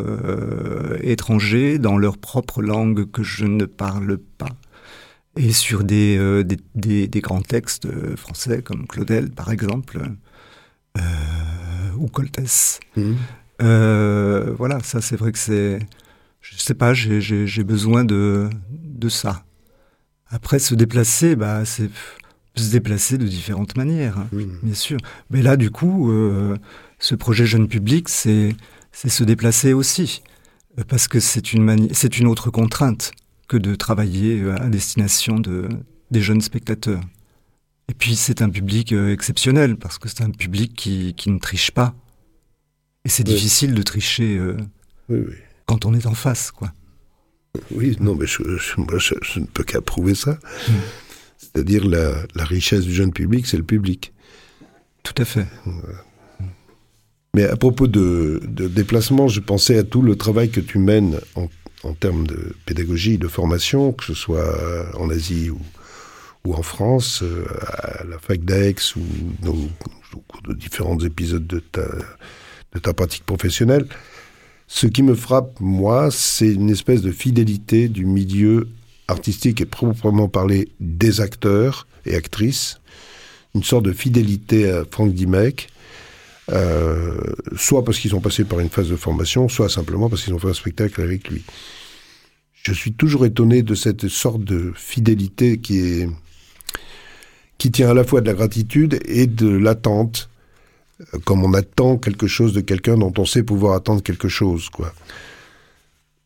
étrangers 1.02 1.80
dans 1.80 1.98
leur 1.98 2.18
propre 2.18 2.62
langue 2.62 3.10
que 3.10 3.24
je 3.24 3.46
ne 3.46 3.66
parle 3.66 4.18
pas. 4.18 4.50
Et 5.38 5.52
sur 5.52 5.84
des, 5.84 6.44
des, 6.76 7.08
des, 7.08 7.22
grands 7.22 7.42
textes 7.42 7.88
français 8.16 8.62
comme 8.62 8.88
Claudel 8.88 9.32
par 9.32 9.52
exemple, 9.52 10.00
ou 11.98 12.08
Coltès. 12.08 12.80
Mmh. 12.96 13.14
voilà, 13.60 14.80
ça 14.82 15.02
c'est 15.02 15.18
vrai 15.18 15.32
que 15.32 15.40
c'est... 15.40 15.80
Je 16.40 16.58
sais 16.58 16.76
pas, 16.76 16.94
j'ai 16.94 17.64
besoin 17.64 18.06
de, 18.06 18.50
de 18.72 19.10
ça. 19.10 19.44
Après, 20.28 20.60
se 20.60 20.76
déplacer, 20.76 21.36
bah, 21.36 21.66
c'est 21.66 21.90
se 22.62 22.72
déplacer 22.72 23.18
de 23.18 23.28
différentes 23.28 23.76
manières, 23.78 24.18
hein, 24.18 24.30
bien 24.32 24.74
sûr. 24.74 24.98
Mais 25.30 25.42
là, 25.42 25.58
du 25.58 25.72
coup, 25.72 26.12
euh, 26.12 26.58
ce 27.00 27.16
projet 27.16 27.46
jeune 27.46 27.68
public, 27.68 28.10
c'est 28.10 28.56
se 28.92 29.24
déplacer 29.24 29.74
aussi, 29.74 30.24
euh, 30.80 30.84
parce 30.88 31.08
que 31.08 31.20
c'est 31.20 31.54
une, 31.54 31.94
c'est 31.94 32.18
une 32.18 32.28
autre 32.28 32.50
contrainte 32.50 33.12
que 33.48 33.58
de 33.58 33.76
travailler 33.76 34.42
euh, 34.42 34.56
à 34.56 34.68
destination 34.70 35.40
de, 35.40 35.68
des 36.12 36.22
jeunes 36.22 36.42
spectateurs. 36.42 37.02
Et 37.90 37.94
puis 37.94 38.16
c'est 38.16 38.42
un 38.42 38.50
public 38.50 38.94
exceptionnel, 38.94 39.76
parce 39.76 40.00
que 40.00 40.10
c'est 40.10 40.24
un 40.24 40.32
public 40.32 40.74
qui, 40.76 41.14
qui, 41.14 41.30
ne 41.30 41.38
triche 41.38 41.72
pas. 41.72 41.94
Et 43.04 43.10
c'est 43.10 43.24
difficile 43.24 43.76
de 43.76 43.84
tricher 43.84 44.42
quand 45.68 45.86
on 45.86 45.94
est 45.94 46.08
en 46.08 46.16
face, 46.16 46.50
quoi. 46.50 46.72
Oui, 47.70 47.96
non, 48.00 48.16
mais 48.16 48.26
je, 48.26 48.42
je, 48.58 49.40
ne 49.40 49.46
peux 49.46 49.64
qu'approuver 49.64 50.16
ça. 50.16 50.32
Mmh. 50.32 50.74
C'est-à-dire 51.38 51.88
la, 51.88 52.14
la, 52.36 52.44
richesse 52.46 52.84
du 52.84 52.94
jeune 52.94 53.12
public, 53.12 53.46
c'est 53.48 53.58
le 53.58 53.64
public. 53.64 54.14
Tout 55.04 55.22
à 55.22 55.26
fait. 55.26 55.46
Mais 57.36 57.44
à 57.44 57.56
propos 57.56 57.88
de, 57.88 58.42
de, 58.48 58.68
déplacement, 58.68 59.28
je 59.28 59.42
pensais 59.42 59.78
à 59.78 59.84
tout 59.84 60.02
le 60.02 60.16
travail 60.16 60.50
que 60.50 60.62
tu 60.62 60.80
mènes 60.80 61.20
en, 61.36 61.48
en, 61.84 61.94
termes 61.94 62.26
de 62.26 62.56
pédagogie, 62.66 63.18
de 63.18 63.28
formation, 63.28 63.92
que 63.92 64.06
ce 64.06 64.14
soit 64.14 64.96
en 64.98 65.10
Asie 65.10 65.50
ou, 65.50 65.60
ou 66.46 66.54
en 66.54 66.62
France, 66.62 67.22
euh, 67.24 67.46
à 67.78 68.04
la 68.06 68.20
fac 68.20 68.44
d'Aix 68.44 68.96
ou 68.96 69.02
au 70.14 70.20
cours 70.28 70.42
de 70.44 70.54
différents 70.54 70.98
épisodes 71.00 71.46
de 71.46 71.60
ta, 71.60 71.86
de 72.74 72.80
ta 72.80 72.94
pratique 72.94 73.26
professionnelle. 73.26 73.88
Ce 74.68 74.88
qui 74.88 75.04
me 75.04 75.14
frappe, 75.14 75.60
moi, 75.60 76.10
c'est 76.12 76.52
une 76.54 76.70
espèce 76.70 77.02
de 77.02 77.12
fidélité 77.12 77.88
du 77.88 78.06
milieu 78.06 78.68
artistique 79.08 79.62
et 79.62 79.66
proprement 79.66 80.28
parler 80.28 80.70
des 80.80 81.22
acteurs 81.22 81.88
et 82.06 82.16
actrices, 82.16 82.80
une 83.54 83.64
sorte 83.64 83.86
de 83.86 83.94
fidélité 83.94 84.70
à 84.70 84.84
Franck 84.90 85.14
Dimec, 85.14 85.70
euh, 86.52 87.18
soit 87.56 87.84
parce 87.84 87.98
qu'ils 88.00 88.16
ont 88.16 88.22
passé 88.22 88.44
par 88.44 88.60
une 88.60 88.70
phase 88.70 88.90
de 88.90 88.96
formation, 88.96 89.50
soit 89.50 89.70
simplement 89.70 90.10
parce 90.10 90.24
qu'ils 90.24 90.34
ont 90.34 90.40
fait 90.40 90.50
un 90.50 90.54
spectacle 90.54 91.02
avec 91.02 91.30
lui. 91.30 91.44
Je 92.54 92.74
suis 92.74 92.94
toujours 92.94 93.26
étonné 93.26 93.64
de 93.64 93.76
cette 93.76 94.08
sorte 94.08 94.44
de 94.44 94.72
fidélité 94.76 95.60
qui 95.60 95.80
est 95.80 96.10
qui 97.58 97.72
tient 97.72 97.90
à 97.90 97.94
la 97.94 98.04
fois 98.04 98.22
de 98.22 98.28
la 98.28 98.34
gratitude 98.34 99.00
et 99.06 99.28
de 99.28 99.48
l'attente, 99.48 100.30
comme 101.24 101.44
on 101.44 101.54
attend 101.54 101.98
quelque 101.98 102.28
chose 102.28 102.54
de 102.54 102.60
quelqu'un 102.62 102.98
dont 102.98 103.14
on 103.18 103.26
sait 103.26 103.44
pouvoir 103.44 103.76
attendre 103.76 104.04
quelque 104.04 104.28
chose, 104.28 104.70
quoi. 104.70 104.94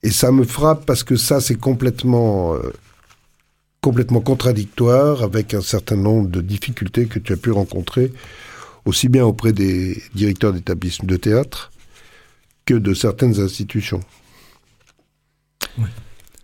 Et 0.03 0.11
ça 0.11 0.31
me 0.31 0.43
frappe 0.43 0.85
parce 0.85 1.03
que 1.03 1.15
ça, 1.15 1.41
c'est 1.41 1.55
complètement, 1.55 2.55
euh, 2.55 2.73
complètement 3.81 4.21
contradictoire 4.21 5.23
avec 5.23 5.53
un 5.53 5.61
certain 5.61 5.97
nombre 5.97 6.29
de 6.29 6.41
difficultés 6.41 7.05
que 7.05 7.19
tu 7.19 7.33
as 7.33 7.37
pu 7.37 7.51
rencontrer, 7.51 8.13
aussi 8.85 9.09
bien 9.09 9.25
auprès 9.25 9.51
des 9.51 10.01
directeurs 10.15 10.53
d'établissements 10.53 11.07
de 11.07 11.17
théâtre 11.17 11.71
que 12.65 12.73
de 12.75 12.93
certaines 12.93 13.39
institutions. 13.39 14.01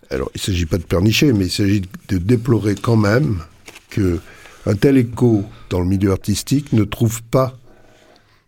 Alors, 0.09 0.29
il 0.35 0.37
ne 0.37 0.41
s'agit 0.41 0.65
pas 0.65 0.77
de 0.77 0.83
pernicher, 0.83 1.33
mais 1.33 1.45
il 1.45 1.51
s'agit 1.51 1.81
de 2.09 2.17
déplorer 2.17 2.75
quand 2.75 2.97
même 2.97 3.41
que 3.89 4.19
un 4.65 4.75
tel 4.75 4.97
écho 4.97 5.45
dans 5.69 5.79
le 5.79 5.85
milieu 5.85 6.11
artistique 6.11 6.73
ne 6.73 6.83
trouve 6.83 7.21
pas 7.23 7.57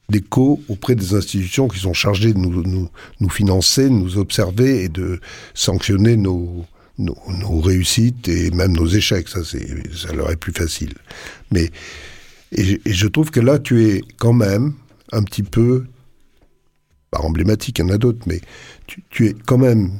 d'écho 0.09 0.61
auprès 0.69 0.95
des 0.95 1.13
institutions 1.13 1.67
qui 1.67 1.79
sont 1.79 1.93
chargées 1.93 2.33
de 2.33 2.39
nous, 2.39 2.63
nous, 2.63 2.89
nous, 3.19 3.29
financer, 3.29 3.85
de 3.85 3.93
nous 3.93 4.17
observer 4.17 4.83
et 4.83 4.89
de 4.89 5.19
sanctionner 5.53 6.15
nos, 6.15 6.65
nos, 6.97 7.17
nos 7.27 7.59
réussites 7.59 8.27
et 8.27 8.51
même 8.51 8.71
nos 8.73 8.87
échecs. 8.87 9.27
Ça, 9.27 9.43
c'est, 9.43 9.93
ça 9.95 10.13
leur 10.13 10.31
est 10.31 10.37
plus 10.37 10.53
facile. 10.53 10.93
Mais 11.51 11.69
et, 12.53 12.79
et, 12.85 12.93
je 12.93 13.07
trouve 13.07 13.31
que 13.31 13.41
là, 13.41 13.59
tu 13.59 13.85
es 13.89 14.01
quand 14.17 14.33
même 14.33 14.73
un 15.11 15.23
petit 15.23 15.43
peu, 15.43 15.85
pas 17.11 17.19
emblématique, 17.19 17.79
il 17.79 17.81
y 17.81 17.85
en 17.85 17.93
a 17.93 17.97
d'autres, 17.97 18.23
mais 18.25 18.39
tu, 18.87 19.03
tu 19.09 19.27
es 19.27 19.35
quand 19.45 19.57
même 19.57 19.99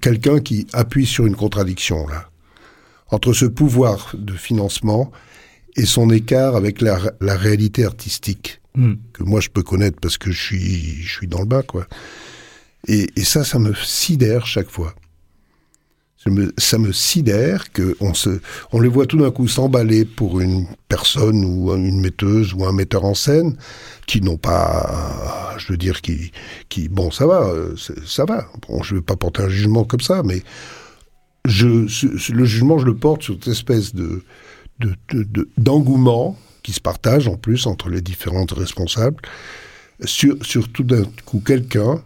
quelqu'un 0.00 0.40
qui 0.40 0.66
appuie 0.72 1.06
sur 1.06 1.26
une 1.26 1.36
contradiction 1.36 2.06
là 2.06 2.28
entre 3.10 3.32
ce 3.32 3.46
pouvoir 3.46 4.14
de 4.14 4.32
financement 4.32 5.10
et 5.76 5.86
son 5.86 6.10
écart 6.10 6.56
avec 6.56 6.80
la, 6.80 6.98
la 7.20 7.36
réalité 7.36 7.84
artistique 7.84 8.60
mm. 8.76 8.94
que 9.12 9.22
moi 9.22 9.40
je 9.40 9.48
peux 9.48 9.62
connaître 9.62 9.98
parce 10.00 10.18
que 10.18 10.30
je 10.30 10.42
suis 10.42 11.02
je 11.02 11.12
suis 11.12 11.26
dans 11.26 11.40
le 11.40 11.46
bas 11.46 11.62
quoi. 11.62 11.86
Et, 12.86 13.24
ça, 13.24 13.44
ça 13.44 13.58
me 13.58 13.74
sidère 13.74 14.46
chaque 14.46 14.68
fois. 14.68 14.94
Ça 16.16 16.30
me, 16.30 16.54
ça 16.56 16.78
me 16.78 16.90
sidère 16.92 17.70
que 17.72 17.96
on 18.00 18.14
se, 18.14 18.40
on 18.72 18.80
les 18.80 18.88
voit 18.88 19.06
tout 19.06 19.18
d'un 19.18 19.30
coup 19.30 19.46
s'emballer 19.46 20.06
pour 20.06 20.40
une 20.40 20.66
personne 20.88 21.44
ou 21.44 21.70
une 21.74 22.00
metteuse 22.00 22.54
ou 22.54 22.64
un 22.64 22.72
metteur 22.72 23.04
en 23.04 23.14
scène 23.14 23.56
qui 24.06 24.22
n'ont 24.22 24.38
pas, 24.38 25.54
je 25.58 25.72
veux 25.72 25.76
dire, 25.76 26.00
qui, 26.00 26.32
qui, 26.70 26.88
bon, 26.88 27.10
ça 27.10 27.26
va, 27.26 27.52
ça 28.06 28.24
va. 28.24 28.46
Bon, 28.66 28.82
je 28.82 28.94
vais 28.94 29.02
pas 29.02 29.16
porter 29.16 29.42
un 29.42 29.48
jugement 29.48 29.84
comme 29.84 30.00
ça, 30.00 30.22
mais 30.22 30.42
je, 31.44 31.66
le 32.32 32.44
jugement, 32.44 32.78
je 32.78 32.86
le 32.86 32.96
porte 32.96 33.22
sur 33.22 33.34
cette 33.34 33.48
espèce 33.48 33.94
de, 33.94 34.22
d'engouement 35.58 36.38
qui 36.64 36.72
se 36.72 36.80
partage 36.80 37.28
en 37.28 37.36
plus 37.36 37.68
entre 37.68 37.88
les 37.88 38.00
différentes 38.00 38.50
responsables 38.50 39.22
sur, 40.02 40.34
sur 40.44 40.68
tout 40.72 40.82
d'un 40.82 41.04
coup 41.24 41.40
quelqu'un 41.46 42.02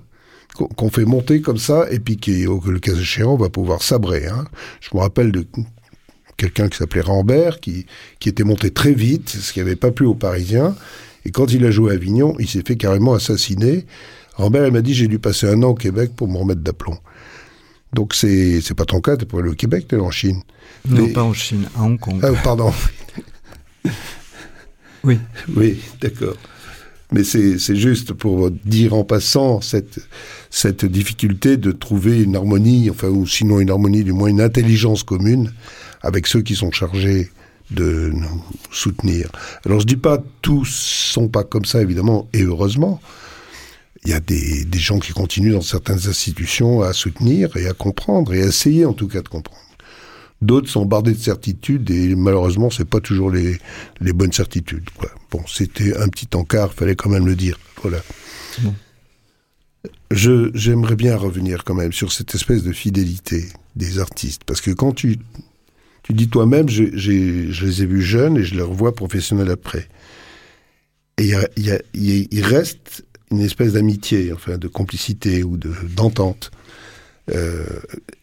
qu'on 0.77 0.91
fait 0.91 1.05
monter 1.05 1.41
comme 1.41 1.57
ça 1.57 1.87
et 1.91 2.01
puis 2.01 2.17
qui, 2.17 2.47
au 2.47 2.61
le 2.67 2.81
cas 2.81 2.93
échéant, 2.93 3.37
va 3.37 3.49
pouvoir 3.49 3.81
sabrer. 3.83 4.27
Hein. 4.27 4.45
Je 4.81 4.89
me 4.93 5.01
rappelle 5.01 5.31
de 5.31 5.47
quelqu'un 6.37 6.69
qui 6.69 6.77
s'appelait 6.77 7.01
Rambert 7.01 7.61
qui, 7.61 7.87
qui 8.19 8.29
était 8.29 8.43
monté 8.43 8.73
très 8.73 8.93
vite, 8.93 9.29
ce 9.29 9.53
qui 9.53 9.61
n'avait 9.61 9.77
pas 9.77 9.93
plu 9.93 10.05
aux 10.05 10.17
Parisiens. 10.17 10.75
Et 11.25 11.31
quand 11.31 11.53
il 11.53 11.65
a 11.65 11.71
joué 11.71 11.93
à 11.93 11.95
Avignon, 11.95 12.35
il 12.41 12.49
s'est 12.49 12.65
fait 12.67 12.77
carrément 12.77 13.15
assassiner. 13.15 13.87
Rambert, 14.35 14.67
il 14.67 14.73
m'a 14.73 14.83
dit, 14.83 14.95
j'ai 14.95 15.07
dû 15.07 15.21
passer 15.21 15.47
un 15.49 15.63
an 15.63 15.69
au 15.69 15.75
Québec 15.75 16.11
pour 16.17 16.27
me 16.27 16.37
remettre 16.37 16.63
d'aplomb. 16.63 16.99
Donc 17.93 18.15
c'est 18.15 18.61
c'est 18.61 18.75
pas 18.75 18.85
ton 18.85 19.01
cas, 19.01 19.17
t'es 19.17 19.25
pas 19.25 19.39
allé 19.39 19.49
au 19.49 19.55
Québec, 19.55 19.87
t'es 19.89 19.97
en 19.97 20.11
Chine. 20.11 20.43
Non, 20.87 21.09
pas 21.09 21.23
en 21.23 21.33
Chine, 21.33 21.69
à 21.77 21.83
Hong 21.83 21.99
Kong. 21.99 22.21
Ah, 22.23 22.33
pardon. 22.45 22.73
Oui. 25.05 25.19
Oui, 25.55 25.79
d'accord. 26.01 26.37
Mais 27.11 27.25
c'est 27.25 27.77
juste 27.77 28.13
pour 28.13 28.51
dire 28.51 28.93
en 28.93 29.03
passant 29.03 29.63
cette, 29.63 29.99
cette 30.51 30.85
difficulté 30.85 31.57
de 31.57 31.73
trouver 31.73 32.23
une 32.23 32.37
harmonie, 32.37 32.91
enfin, 32.91 33.09
ou 33.09 33.27
sinon 33.27 33.61
une 33.61 33.71
harmonie, 33.71 34.05
du 34.05 34.13
moins 34.13 34.29
une 34.29 34.43
intelligence 34.43 35.05
commune 35.05 35.53
avec 36.03 36.27
ceux 36.27 36.43
qui 36.43 36.55
sont 36.55 36.71
chargés 36.71 37.31
de 37.71 38.11
nous 38.13 38.45
soutenir. 38.71 39.31
Alors 39.65 39.81
je 39.81 39.87
dis 39.87 39.97
pas 39.97 40.23
tous 40.43 40.69
sont 40.69 41.29
pas 41.29 41.45
comme 41.45 41.65
ça, 41.65 41.81
évidemment, 41.81 42.29
et 42.33 42.43
heureusement 42.43 43.01
il 44.05 44.11
y 44.11 44.15
a 44.15 44.21
des, 44.21 44.65
des, 44.65 44.79
gens 44.79 45.01
qui 45.01 45.13
continuent 45.13 45.55
dans 45.55 45.61
certaines 45.61 46.09
institutions 46.09 46.83
à 46.83 46.93
soutenir 46.93 47.57
et 47.57 47.67
à 47.67 47.73
comprendre, 47.73 48.33
et 48.33 48.43
à 48.43 48.47
essayer 48.47 48.85
en 48.85 48.93
tout 48.93 49.09
cas 49.09 49.23
de 49.23 49.29
comprendre. 49.29 49.61
D'autres 50.41 50.69
sont 50.69 50.87
bardés 50.87 51.13
de 51.13 51.19
certitudes 51.19 51.91
et 51.91 52.15
malheureusement, 52.15 52.71
c'est 52.71 52.85
pas 52.85 53.01
toujours 53.01 53.31
les, 53.31 53.59
les 54.01 54.13
bonnes 54.13 54.33
certitudes. 54.33 54.89
Quoi. 54.91 55.11
Bon, 55.31 55.43
c'était 55.49 55.97
un 55.97 56.09
petit 56.09 56.29
encart, 56.35 56.73
fallait 56.73 56.95
quand 56.95 57.11
même 57.11 57.27
le 57.27 57.35
dire. 57.35 57.59
Voilà. 57.83 57.99
Bon. 58.61 58.75
Je 60.11 60.51
j'aimerais 60.55 60.97
bien 60.97 61.17
revenir 61.17 61.65
quand 61.65 61.75
même 61.75 61.93
sur 61.93 62.13
cette 62.13 62.35
espèce 62.35 62.63
de 62.63 62.73
fidélité 62.73 63.49
des 63.77 63.99
artistes, 63.99 64.43
parce 64.45 64.61
que 64.61 64.71
quand 64.71 64.93
tu 64.93 65.19
tu 66.03 66.15
dis 66.15 66.29
toi-même, 66.29 66.69
je 66.71 66.85
les 66.85 67.83
ai 67.83 67.87
vus 67.87 68.03
jeunes 68.03 68.39
et 68.39 68.45
je 68.45 68.55
les 68.55 68.63
revois 68.63 68.95
professionnels 68.95 69.51
après. 69.51 69.89
Et 71.19 71.25
il 71.25 71.29
y 71.29 71.35
a, 71.35 71.49
y 71.57 71.71
a, 71.73 71.79
il 71.95 72.43
reste 72.43 73.05
une 73.31 73.41
espèce 73.41 73.73
d'amitié, 73.75 74.33
enfin 74.33 74.57
de 74.57 74.69
complicité 74.69 75.43
ou 75.43 75.59
de 75.59 75.75
d'entente. 75.95 76.51
Euh, 77.31 77.65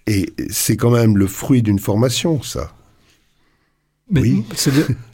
et 0.07 0.33
c'est 0.49 0.77
quand 0.77 0.91
même 0.91 1.17
le 1.17 1.27
fruit 1.27 1.61
d'une 1.61 1.79
formation, 1.79 2.41
ça. 2.41 2.75
Mais 4.09 4.21
oui. 4.21 4.45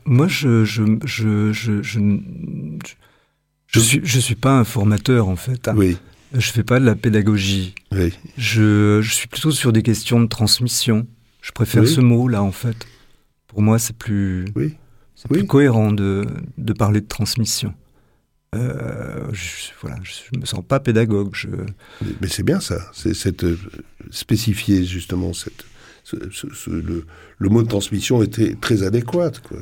moi, 0.06 0.28
je 0.28 0.66
je 0.66 0.84
je 1.06 1.54
je 1.54 1.82
je, 1.82 2.00
je, 3.68 3.80
suis 3.80 4.02
je 4.04 4.20
suis 4.20 4.36
pas 4.36 4.58
un 4.60 4.64
formateur 4.64 5.28
en 5.28 5.36
fait. 5.36 5.68
Hein. 5.68 5.76
Oui. 5.78 5.98
Je 6.34 6.52
fais 6.52 6.64
pas 6.64 6.80
de 6.80 6.86
la 6.86 6.96
pédagogie. 6.96 7.76
Oui. 7.92 8.14
Je 8.38 9.00
je 9.02 9.14
suis 9.14 9.28
plutôt 9.28 9.52
sur 9.52 9.72
des 9.72 9.84
questions 9.84 10.20
de 10.22 10.28
transmission. 10.28 11.08
Je 11.42 11.52
préfère 11.52 11.84
oui. 11.84 11.90
ce 11.90 12.02
mot 12.02 12.28
là 12.28 12.44
en 12.44 12.52
fait. 12.52 12.86
Pour 13.48 13.62
moi, 13.62 13.80
c'est 13.80 13.96
plus 13.96 14.46
c'est 15.16 15.30
plus 15.30 15.46
cohérent 15.46 15.92
de 15.92 16.26
de 16.58 16.74
parler 16.74 17.02
de 17.02 17.08
transmission. 17.08 17.74
Euh, 18.54 19.30
je, 19.32 19.72
voilà, 19.82 19.96
je 20.04 20.38
me 20.38 20.46
sens 20.46 20.62
pas 20.68 20.82
pédagogue. 20.82 21.34
Je... 21.34 21.48
Mais, 22.02 22.12
mais 22.22 22.28
c'est 22.28 22.44
bien 22.44 22.60
ça, 22.60 22.80
c'est 22.92 23.14
cette 23.14 23.46
euh, 23.46 23.58
spécifier 24.10 24.84
justement 24.84 25.32
cette, 25.32 25.64
ce, 26.04 26.18
ce, 26.32 26.48
ce, 26.54 26.70
le, 26.70 27.06
le, 27.38 27.50
mot 27.50 27.64
de 27.64 27.70
transmission 27.70 28.22
était 28.22 28.56
très 28.60 28.84
adéquat. 28.84 29.32
Quoi. 29.48 29.60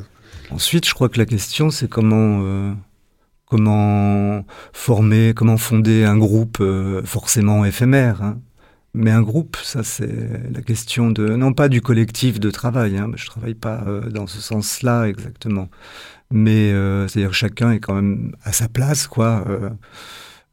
Ensuite, 0.49 0.87
je 0.87 0.95
crois 0.95 1.07
que 1.07 1.19
la 1.19 1.27
question 1.27 1.69
c'est 1.69 1.87
comment 1.87 2.41
euh, 2.41 2.73
comment 3.45 4.43
former, 4.73 5.33
comment 5.35 5.57
fonder 5.57 6.03
un 6.05 6.17
groupe 6.17 6.57
euh, 6.59 7.03
forcément 7.03 7.65
éphémère. 7.65 8.23
Hein. 8.23 8.39
Mais 8.93 9.11
un 9.11 9.21
groupe, 9.21 9.55
ça 9.63 9.83
c'est 9.83 10.51
la 10.51 10.61
question 10.61 11.11
de 11.11 11.35
non 11.35 11.53
pas 11.53 11.69
du 11.69 11.81
collectif 11.81 12.39
de 12.39 12.49
travail. 12.51 12.97
Hein, 12.97 13.11
je 13.15 13.25
travaille 13.27 13.53
pas 13.53 13.83
euh, 13.87 14.09
dans 14.09 14.27
ce 14.27 14.41
sens-là 14.41 15.05
exactement 15.05 15.69
mais 16.31 16.71
euh, 16.73 17.07
c'est-à-dire 17.07 17.33
chacun 17.33 17.71
est 17.71 17.79
quand 17.79 17.95
même 17.95 18.35
à 18.43 18.51
sa 18.53 18.67
place, 18.67 19.07
quoi. 19.07 19.43
Euh, 19.47 19.69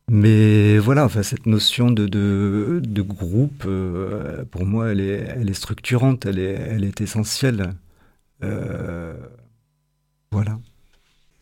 mais 0.09 0.79
voilà, 0.79 1.05
enfin, 1.05 1.23
cette 1.23 1.47
notion 1.47 1.91
de, 1.91 2.07
de, 2.07 2.81
de 2.83 3.03
groupe, 3.03 3.67
pour 4.51 4.65
moi, 4.65 4.91
elle 4.93 5.01
est, 5.01 5.35
elle 5.37 5.51
est 5.51 5.55
structurante, 5.55 6.25
elle 6.25 6.39
est, 6.39 6.55
elle 6.55 6.85
est 6.85 7.01
essentielle. 7.01 7.75
Voilà. 10.33 10.59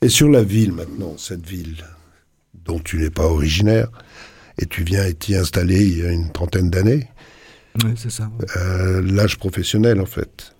Et 0.02 0.08
sur 0.08 0.28
la 0.28 0.42
ville 0.42 0.72
maintenant, 0.72 1.16
cette 1.16 1.46
ville 1.46 1.84
dont 2.64 2.78
tu 2.78 2.98
n'es 2.98 3.10
pas 3.10 3.26
originaire, 3.26 3.88
et 4.58 4.66
tu 4.66 4.84
viens 4.84 5.10
t'y 5.12 5.34
installer 5.34 5.84
il 5.84 5.98
y 5.98 6.02
a 6.02 6.10
une 6.10 6.30
trentaine 6.30 6.70
d'années. 6.70 7.08
Oui, 7.82 7.92
c'est 7.96 8.10
ça. 8.10 8.30
Ouais. 8.38 8.46
Euh, 8.56 9.02
L'âge 9.02 9.38
professionnel, 9.38 10.00
en 10.00 10.06
fait. 10.06 10.54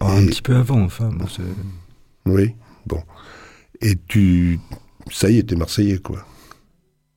Oh, 0.00 0.06
et... 0.08 0.18
Un 0.18 0.26
petit 0.26 0.42
peu 0.42 0.56
avant, 0.56 0.82
enfin. 0.82 1.10
Bon, 1.10 1.26
oui. 2.26 2.54
Bon. 2.86 3.02
Et 3.80 3.96
tu. 4.08 4.58
Ça 5.10 5.30
y 5.30 5.38
est, 5.38 5.42
t'es 5.44 5.56
Marseillais, 5.56 5.98
quoi. 5.98 6.26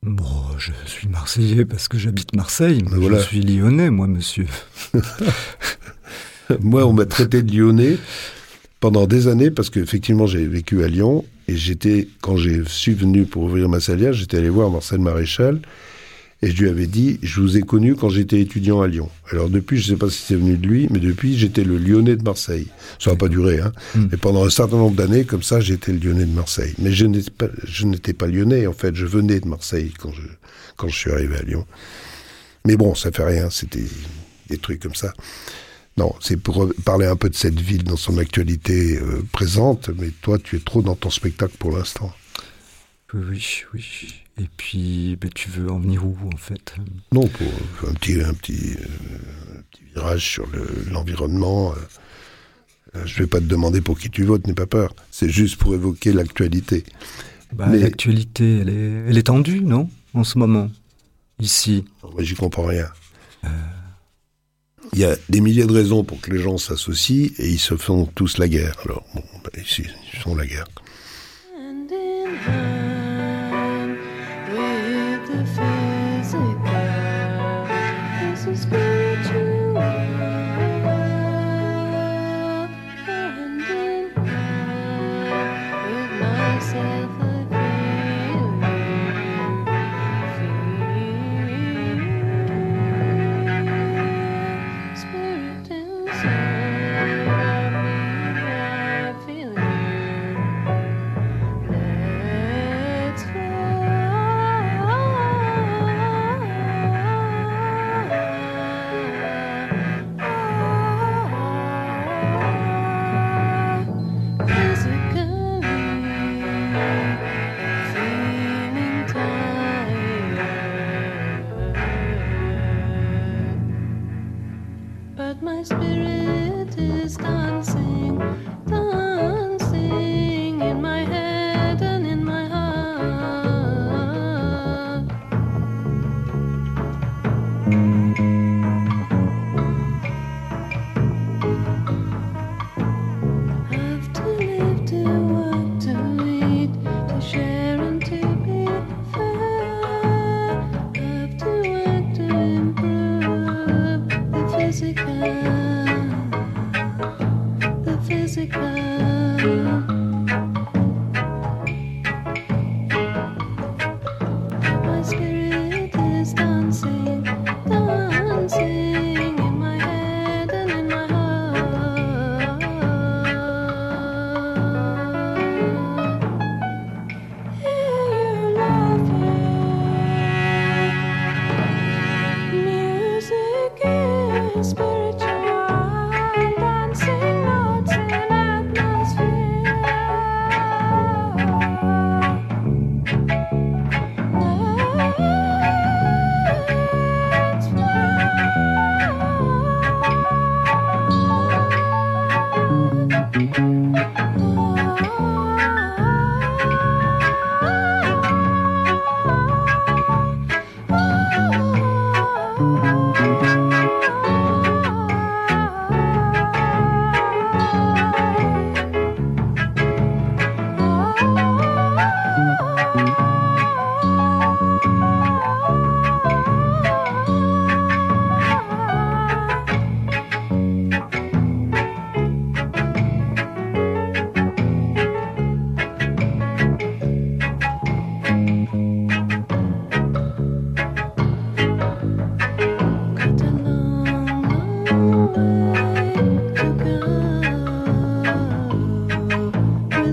Bon, 0.03 0.57
je 0.57 0.71
suis 0.85 1.07
Marseillais 1.07 1.65
parce 1.65 1.87
que 1.87 1.97
j'habite 1.97 2.35
Marseille. 2.35 2.83
Mais 2.89 2.97
voilà. 2.97 3.19
Je 3.19 3.27
suis 3.27 3.41
lyonnais, 3.41 3.89
moi, 3.89 4.07
monsieur. 4.07 4.47
moi, 6.61 6.85
on 6.85 6.93
m'a 6.93 7.05
traité 7.05 7.41
de 7.41 7.51
lyonnais 7.51 7.97
pendant 8.79 9.07
des 9.07 9.27
années 9.27 9.51
parce 9.51 9.69
qu'effectivement, 9.69 10.27
j'ai 10.27 10.45
vécu 10.45 10.83
à 10.83 10.87
Lyon 10.87 11.25
et 11.47 11.55
j'étais, 11.55 12.07
quand 12.21 12.37
je 12.37 12.63
suis 12.63 12.93
venu 12.93 13.25
pour 13.25 13.43
ouvrir 13.43 13.69
ma 13.69 13.79
salière, 13.79 14.13
j'étais 14.13 14.37
allé 14.37 14.49
voir 14.49 14.69
Marcel 14.69 14.99
Maréchal 14.99 15.59
et 16.43 16.51
je 16.51 16.61
lui 16.61 16.69
avais 16.69 16.85
dit, 16.85 17.19
je 17.23 17.41
vous 17.41 17.57
ai 17.57 17.61
connu 17.61 17.95
quand 17.95 18.09
j'étais 18.09 18.39
étudiant 18.39 18.81
à 18.81 18.87
Lyon. 18.87 19.09
Alors 19.31 19.49
depuis, 19.49 19.77
je 19.77 19.91
ne 19.91 19.95
sais 19.95 19.99
pas 19.99 20.09
si 20.09 20.21
c'est 20.21 20.35
venu 20.35 20.55
de 20.55 20.67
lui, 20.67 20.87
mais 20.91 20.99
depuis, 20.99 21.35
j'étais 21.35 21.63
le 21.63 21.77
Lyonnais 21.77 22.15
de 22.15 22.21
Marseille. 22.21 22.67
Ça 22.99 23.11
n'a 23.11 23.17
pas 23.17 23.27
duré, 23.27 23.59
hein. 23.59 23.71
Mm. 23.95 24.05
Et 24.13 24.17
pendant 24.17 24.45
un 24.45 24.49
certain 24.51 24.77
nombre 24.77 24.95
d'années, 24.95 25.23
comme 25.23 25.41
ça, 25.41 25.59
j'étais 25.59 25.91
le 25.91 25.97
Lyonnais 25.97 26.25
de 26.25 26.33
Marseille. 26.33 26.75
Mais 26.77 26.91
je 26.91 27.07
n'étais 27.07 27.31
pas, 27.31 27.47
je 27.63 27.87
n'étais 27.87 28.13
pas 28.13 28.27
Lyonnais, 28.27 28.67
en 28.67 28.73
fait. 28.73 28.95
Je 28.95 29.07
venais 29.07 29.39
de 29.39 29.47
Marseille 29.47 29.91
quand 29.97 30.11
je, 30.11 30.21
quand 30.75 30.87
je 30.87 30.95
suis 30.95 31.11
arrivé 31.11 31.37
à 31.37 31.41
Lyon. 31.41 31.65
Mais 32.67 32.77
bon, 32.77 32.93
ça 32.93 33.11
fait 33.11 33.23
rien. 33.25 33.49
C'était 33.49 33.85
des 34.47 34.57
trucs 34.59 34.83
comme 34.83 34.95
ça. 34.95 35.13
Non, 35.97 36.13
c'est 36.19 36.37
pour 36.37 36.71
parler 36.85 37.07
un 37.07 37.15
peu 37.15 37.29
de 37.29 37.35
cette 37.35 37.59
ville 37.59 37.83
dans 37.83 37.97
son 37.97 38.17
actualité 38.17 38.99
euh, 38.99 39.23
présente. 39.31 39.89
Mais 39.97 40.09
toi, 40.21 40.37
tu 40.37 40.55
es 40.55 40.59
trop 40.59 40.81
dans 40.81 40.95
ton 40.95 41.09
spectacle 41.09 41.55
pour 41.57 41.75
l'instant. 41.75 42.13
Oui, 43.13 43.63
oui. 43.73 44.23
Et 44.39 44.47
puis, 44.57 45.17
ben, 45.19 45.31
tu 45.33 45.49
veux 45.49 45.71
en 45.71 45.79
venir 45.79 46.05
où, 46.05 46.15
en 46.31 46.37
fait? 46.37 46.75
Non, 47.11 47.27
pour 47.27 47.89
un 47.89 47.93
petit, 47.93 48.21
un 48.21 48.33
petit, 48.33 48.75
euh, 48.75 49.57
un 49.57 49.61
petit 49.71 49.83
virage 49.95 50.33
sur 50.33 50.47
l'environnement. 50.91 51.73
Le, 51.73 52.99
euh, 52.99 53.05
je 53.05 53.15
ne 53.15 53.19
vais 53.23 53.27
pas 53.27 53.39
te 53.39 53.45
demander 53.45 53.81
pour 53.81 53.97
qui 53.97 54.11
tu 54.11 54.23
votes, 54.23 54.45
n'aie 54.45 54.53
pas 54.53 54.67
peur. 54.67 54.93
C'est 55.09 55.29
juste 55.29 55.55
pour 55.55 55.73
évoquer 55.73 56.13
l'actualité. 56.13 56.83
Bah, 57.53 57.67
Mais... 57.69 57.79
L'actualité, 57.79 58.59
elle 58.59 58.69
est, 58.69 59.09
elle 59.09 59.17
est 59.17 59.23
tendue, 59.23 59.61
non? 59.61 59.89
En 60.13 60.23
ce 60.23 60.37
moment 60.37 60.69
ici 61.39 61.85
Moi, 62.03 62.23
j'y 62.23 62.35
comprends 62.35 62.65
rien. 62.65 62.87
Il 64.93 64.99
y 64.99 65.05
a 65.05 65.15
des 65.29 65.41
milliers 65.41 65.65
de 65.65 65.73
raisons 65.73 66.03
pour 66.03 66.19
que 66.21 66.31
les 66.31 66.41
gens 66.41 66.57
s'associent 66.57 67.29
et 67.37 67.47
ils 67.47 67.59
se 67.59 67.75
font 67.75 68.05
tous 68.05 68.37
la 68.37 68.47
guerre. 68.47 68.75
Alors, 68.85 69.03
bon, 69.13 69.23
ici, 69.61 69.83
ils 70.13 70.19
font 70.19 70.35
la 70.35 70.45
guerre. 70.45 70.65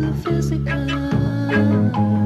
The 0.01 0.13
physical, 0.25 2.24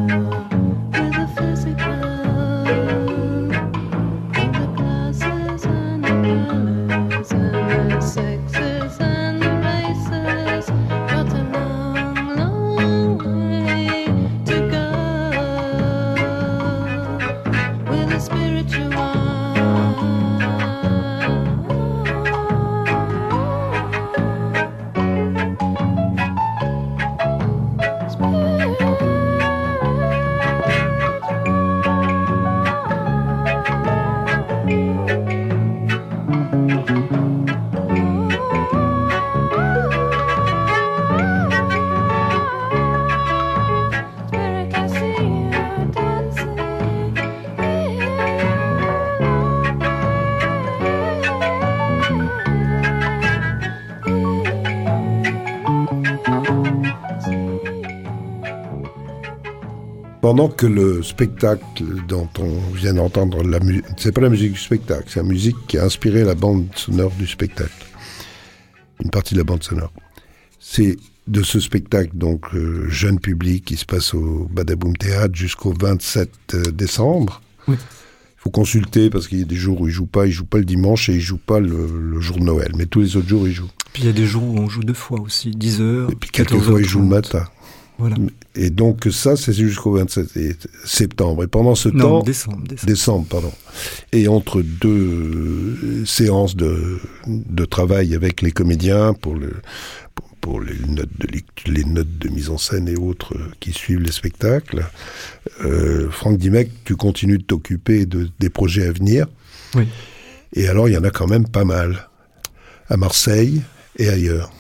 Pendant 60.29 60.51
que 60.51 60.67
le 60.67 61.03
spectacle 61.03 61.85
dont 62.07 62.29
on 62.39 62.59
vient 62.75 62.93
d'entendre 62.93 63.43
la 63.43 63.61
musique, 63.61 63.87
c'est 63.97 64.13
pas 64.13 64.21
la 64.21 64.29
musique 64.29 64.53
du 64.53 64.59
spectacle, 64.59 65.05
c'est 65.07 65.21
la 65.21 65.27
musique 65.27 65.57
qui 65.67 65.79
a 65.79 65.85
inspiré 65.85 66.23
la 66.23 66.35
bande 66.35 66.67
sonore 66.75 67.13
du 67.13 67.27
spectacle. 67.27 67.87
Une 69.03 69.09
partie 69.09 69.33
de 69.33 69.39
la 69.39 69.45
bande 69.45 69.63
sonore. 69.63 69.91
C'est 70.61 70.99
de 71.29 71.43
ce 71.43 71.61
spectacle, 71.61 72.11
donc 72.13 72.43
euh, 72.53 72.87
jeune 72.91 73.19
public, 73.19 73.65
qui 73.65 73.79
se 73.79 73.87
passe 73.87 74.13
au 74.13 74.47
Badaboom 74.53 74.99
Théâtre 74.99 75.35
jusqu'au 75.35 75.73
27 75.73 76.75
décembre. 76.75 77.41
Oui. 77.67 77.77
Il 77.79 78.41
faut 78.43 78.51
consulter 78.51 79.09
parce 79.09 79.29
qu'il 79.29 79.39
y 79.39 79.43
a 79.43 79.47
des 79.47 79.57
jours 79.57 79.81
où 79.81 79.89
il 79.89 79.95
joue 79.95 80.05
pas, 80.05 80.27
il 80.27 80.33
joue 80.33 80.45
pas 80.45 80.59
le 80.59 80.67
dimanche 80.67 81.09
et 81.09 81.15
il 81.15 81.23
joue 81.23 81.39
pas 81.39 81.59
le, 81.59 81.87
le 81.87 82.21
jour 82.21 82.37
de 82.37 82.45
Noël, 82.45 82.73
mais 82.77 82.85
tous 82.85 83.01
les 83.01 83.17
autres 83.17 83.29
jours 83.29 83.49
il 83.49 83.55
joue. 83.55 83.71
Puis 83.95 84.03
il 84.03 84.07
y 84.07 84.11
a 84.11 84.13
des 84.13 84.27
jours 84.27 84.43
où 84.43 84.59
on 84.59 84.69
joue 84.69 84.83
deux 84.83 84.93
fois 84.93 85.23
aussi, 85.23 85.53
10 85.53 85.81
heures. 85.81 86.11
Et 86.11 86.15
puis 86.15 86.29
quelquefois 86.29 86.83
il 86.83 86.87
joue 86.87 87.01
le 87.01 87.07
14h30. 87.07 87.09
matin. 87.09 87.49
Voilà. 87.99 88.17
Et 88.55 88.71
donc 88.71 89.09
ça, 89.11 89.37
c'est 89.37 89.53
jusqu'au 89.53 89.93
27 89.93 90.37
et- 90.37 90.57
septembre. 90.85 91.43
Et 91.43 91.49
pendant 91.49 91.75
ce 91.75 91.89
Non, 91.89 92.21
temps, 92.21 92.23
décembre, 92.23 92.63
décembre. 92.67 92.87
décembre, 92.87 93.27
pardon. 93.29 93.53
Et 94.13 94.29
entre 94.29 94.63
deux 94.63 94.89
euh, 94.89 96.05
séances 96.07 96.55
de, 96.55 96.99
de 97.27 97.65
travail 97.65 98.15
avec 98.15 98.41
les 98.41 98.53
comédiens 98.53 99.15
pour, 99.15 99.35
le, 99.35 99.53
pour, 100.15 100.29
pour 100.41 100.61
les 100.61 100.79
notes 100.89 101.11
de 101.19 101.27
lecture, 101.27 101.73
les 101.73 101.85
notes 101.85 102.19
de 102.19 102.29
mise 102.29 102.51
en 102.51 102.59
scène 102.59 102.87
et 102.89 102.95
autres 102.97 103.35
euh, 103.37 103.51
qui 103.59 103.73
suivent 103.73 104.01
les 104.01 104.13
spectacles. 104.13 104.87
Euh, 105.65 106.09
Franck 106.11 106.39
Dimec, 106.39 106.71
tu 106.85 106.95
continues 106.95 107.39
de 107.39 107.43
t'occuper 107.45 108.07
de, 108.07 108.29
des 108.39 108.49
projets 108.51 108.87
à 108.87 108.93
venir. 108.93 109.27
Oui. 109.75 109.89
Et 110.55 110.69
alors, 110.69 110.89
il 110.89 110.93
y 110.95 110.97
en 110.97 111.05
a 111.05 111.11
quand 111.11 111.27
même 111.27 111.49
pas 111.49 111.65
mal. 111.65 112.09
À 112.89 112.97
Marseille 112.97 113.61
et 113.99 114.09
ailleurs. 114.09 114.51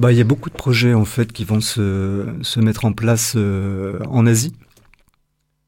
Bah, 0.00 0.12
il 0.12 0.18
y 0.18 0.20
a 0.20 0.24
beaucoup 0.24 0.48
de 0.48 0.54
projets 0.54 0.94
en 0.94 1.04
fait 1.04 1.30
qui 1.30 1.44
vont 1.44 1.60
se, 1.60 2.26
se 2.40 2.58
mettre 2.60 2.86
en 2.86 2.92
place 2.92 3.34
euh, 3.36 3.98
en 4.08 4.26
Asie. 4.26 4.54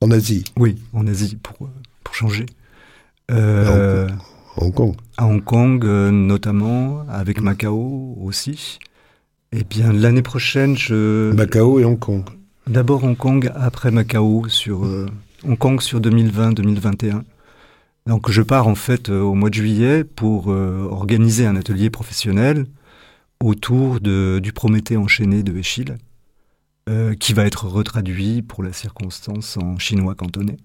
En 0.01 0.11
Asie, 0.11 0.45
Oui, 0.57 0.79
en 0.95 1.07
Asie 1.07 1.37
pour, 1.43 1.69
pour 2.03 2.15
changer. 2.15 2.47
Euh, 3.31 4.09
Hong 4.57 4.73
Kong. 4.75 4.95
à 5.17 5.27
Hong 5.27 5.43
Kong 5.45 5.85
euh, 5.85 6.11
notamment, 6.11 7.05
avec 7.09 7.41
Macao 7.41 8.17
aussi. 8.23 8.79
Et 9.53 9.65
bien 9.65 9.93
l'année 9.93 10.23
prochaine, 10.23 10.77
je 10.79 11.31
Macao 11.33 11.79
et 11.79 11.85
Hong 11.85 11.99
Kong. 11.99 12.25
d'abord 12.67 13.05
Hong 13.05 13.17
Kong, 13.17 13.51
après 13.55 13.91
Macao 13.91 14.49
sur 14.49 14.85
euh, 14.87 15.07
Hong 15.47 15.59
Kong 15.59 15.81
sur 15.83 16.01
2020-2021. 16.01 17.23
Donc 18.07 18.31
je 18.31 18.43
pars 18.43 18.67
en 18.67 18.75
fait 18.75 19.11
euh, 19.11 19.21
au 19.21 19.35
mois 19.35 19.51
de 19.51 19.55
juillet 19.55 20.05
pour 20.05 20.51
euh, 20.51 20.89
organiser 20.91 21.47
un 21.47 21.55
atelier 21.55 21.91
professionnel 21.91 22.65
autour 23.43 24.01
de, 24.01 24.41
du 24.43 24.53
Prométhée 24.53 24.97
enchaîné 24.97 25.43
de 25.43 25.57
Échille, 25.57 25.97
euh, 26.89 27.15
qui 27.15 27.33
va 27.33 27.45
être 27.45 27.67
retraduit 27.67 28.43
pour 28.43 28.63
la 28.63 28.73
circonstance 28.73 29.57
en 29.57 29.79
chinois 29.79 30.15
cantonais. 30.15 30.57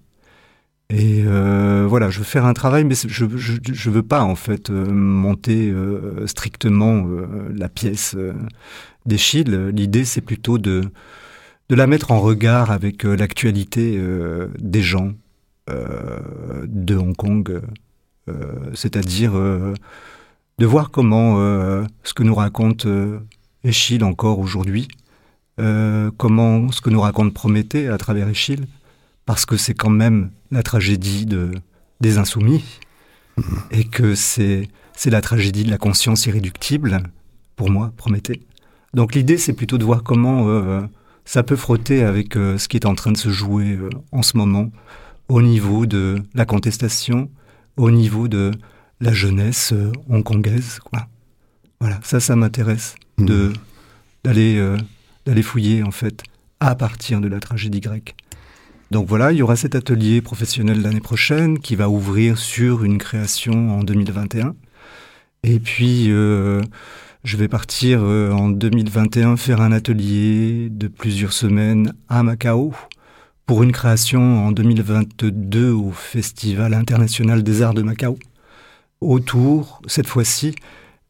Et 0.90 1.22
euh, 1.26 1.86
voilà, 1.88 2.10
je 2.10 2.18
veux 2.18 2.24
faire 2.24 2.46
un 2.46 2.54
travail, 2.54 2.84
mais 2.84 2.94
je 2.96 3.26
je 3.36 3.90
veux 3.90 4.02
pas 4.02 4.22
en 4.22 4.34
fait 4.34 4.70
euh, 4.70 4.90
monter 4.90 5.72
strictement 6.26 7.06
la 7.54 7.68
pièce 7.68 8.16
d'Échille. 9.06 9.70
L'idée, 9.72 10.04
c'est 10.04 10.22
plutôt 10.22 10.58
de 10.58 10.82
de 11.68 11.74
la 11.74 11.86
mettre 11.86 12.10
en 12.10 12.20
regard 12.20 12.70
avec 12.70 13.04
l'actualité 13.04 14.02
des 14.58 14.82
gens 14.82 15.12
de 15.68 16.96
Hong 16.96 17.14
Kong, 17.14 17.60
c'est-à-dire 18.74 19.34
de 20.58 20.66
voir 20.66 20.90
comment 20.90 21.38
euh, 21.38 21.84
ce 22.02 22.14
que 22.14 22.22
nous 22.22 22.34
raconte 22.34 22.86
euh, 22.86 23.18
Échille 23.64 24.02
encore 24.02 24.38
aujourd'hui, 24.38 24.88
euh, 25.60 26.10
comment 26.16 26.70
ce 26.70 26.80
que 26.80 26.90
nous 26.90 27.00
raconte 27.00 27.34
Prométhée 27.34 27.88
à 27.88 27.98
travers 27.98 28.28
Échille, 28.28 28.66
parce 29.26 29.46
que 29.46 29.56
c'est 29.56 29.74
quand 29.74 29.90
même 29.90 30.30
la 30.50 30.62
tragédie 30.62 31.26
de, 31.26 31.52
des 32.00 32.18
insoumis, 32.18 32.64
et 33.70 33.84
que 33.84 34.14
c'est 34.14 34.68
c'est 34.98 35.10
la 35.10 35.20
tragédie 35.20 35.62
de 35.62 35.70
la 35.70 35.78
conscience 35.78 36.26
irréductible, 36.26 37.00
pour 37.54 37.70
moi, 37.70 37.92
Prométhée. 37.96 38.42
Donc 38.94 39.14
l'idée, 39.14 39.38
c'est 39.38 39.52
plutôt 39.52 39.78
de 39.78 39.84
voir 39.84 40.02
comment 40.02 40.48
euh, 40.48 40.80
ça 41.24 41.44
peut 41.44 41.54
frotter 41.54 42.02
avec 42.02 42.36
euh, 42.36 42.58
ce 42.58 42.66
qui 42.66 42.76
est 42.76 42.84
en 42.84 42.96
train 42.96 43.12
de 43.12 43.16
se 43.16 43.28
jouer 43.28 43.74
euh, 43.74 43.90
en 44.10 44.22
ce 44.22 44.36
moment, 44.36 44.70
au 45.28 45.40
niveau 45.40 45.86
de 45.86 46.20
la 46.34 46.46
contestation, 46.46 47.30
au 47.76 47.92
niveau 47.92 48.26
de 48.26 48.50
la 49.00 49.12
jeunesse 49.12 49.72
euh, 49.72 49.92
hongkongaise, 50.08 50.80
quoi. 50.84 51.06
Voilà, 51.80 52.00
ça, 52.02 52.18
ça 52.18 52.34
m'intéresse 52.34 52.96
de 53.18 53.52
d'aller 54.24 54.56
euh, 54.56 54.76
d'aller 55.26 55.42
fouiller 55.42 55.82
en 55.82 55.90
fait 55.90 56.22
à 56.60 56.74
partir 56.74 57.20
de 57.20 57.28
la 57.28 57.40
tragédie 57.40 57.80
grecque. 57.80 58.16
Donc 58.90 59.06
voilà, 59.06 59.32
il 59.32 59.38
y 59.38 59.42
aura 59.42 59.54
cet 59.54 59.74
atelier 59.74 60.22
professionnel 60.22 60.80
l'année 60.80 61.00
prochaine 61.00 61.58
qui 61.58 61.76
va 61.76 61.88
ouvrir 61.88 62.38
sur 62.38 62.84
une 62.84 62.98
création 62.98 63.78
en 63.78 63.84
2021. 63.84 64.54
Et 65.44 65.60
puis 65.60 66.06
euh, 66.08 66.62
je 67.22 67.36
vais 67.36 67.48
partir 67.48 68.00
euh, 68.02 68.32
en 68.32 68.48
2021 68.48 69.36
faire 69.36 69.60
un 69.60 69.72
atelier 69.72 70.68
de 70.70 70.88
plusieurs 70.88 71.32
semaines 71.32 71.92
à 72.08 72.22
Macao 72.22 72.72
pour 73.46 73.62
une 73.62 73.72
création 73.72 74.46
en 74.46 74.52
2022 74.52 75.70
au 75.70 75.90
Festival 75.92 76.74
international 76.74 77.42
des 77.42 77.62
arts 77.62 77.74
de 77.74 77.82
Macao 77.82 78.18
autour, 79.00 79.80
cette 79.86 80.06
fois-ci, 80.06 80.54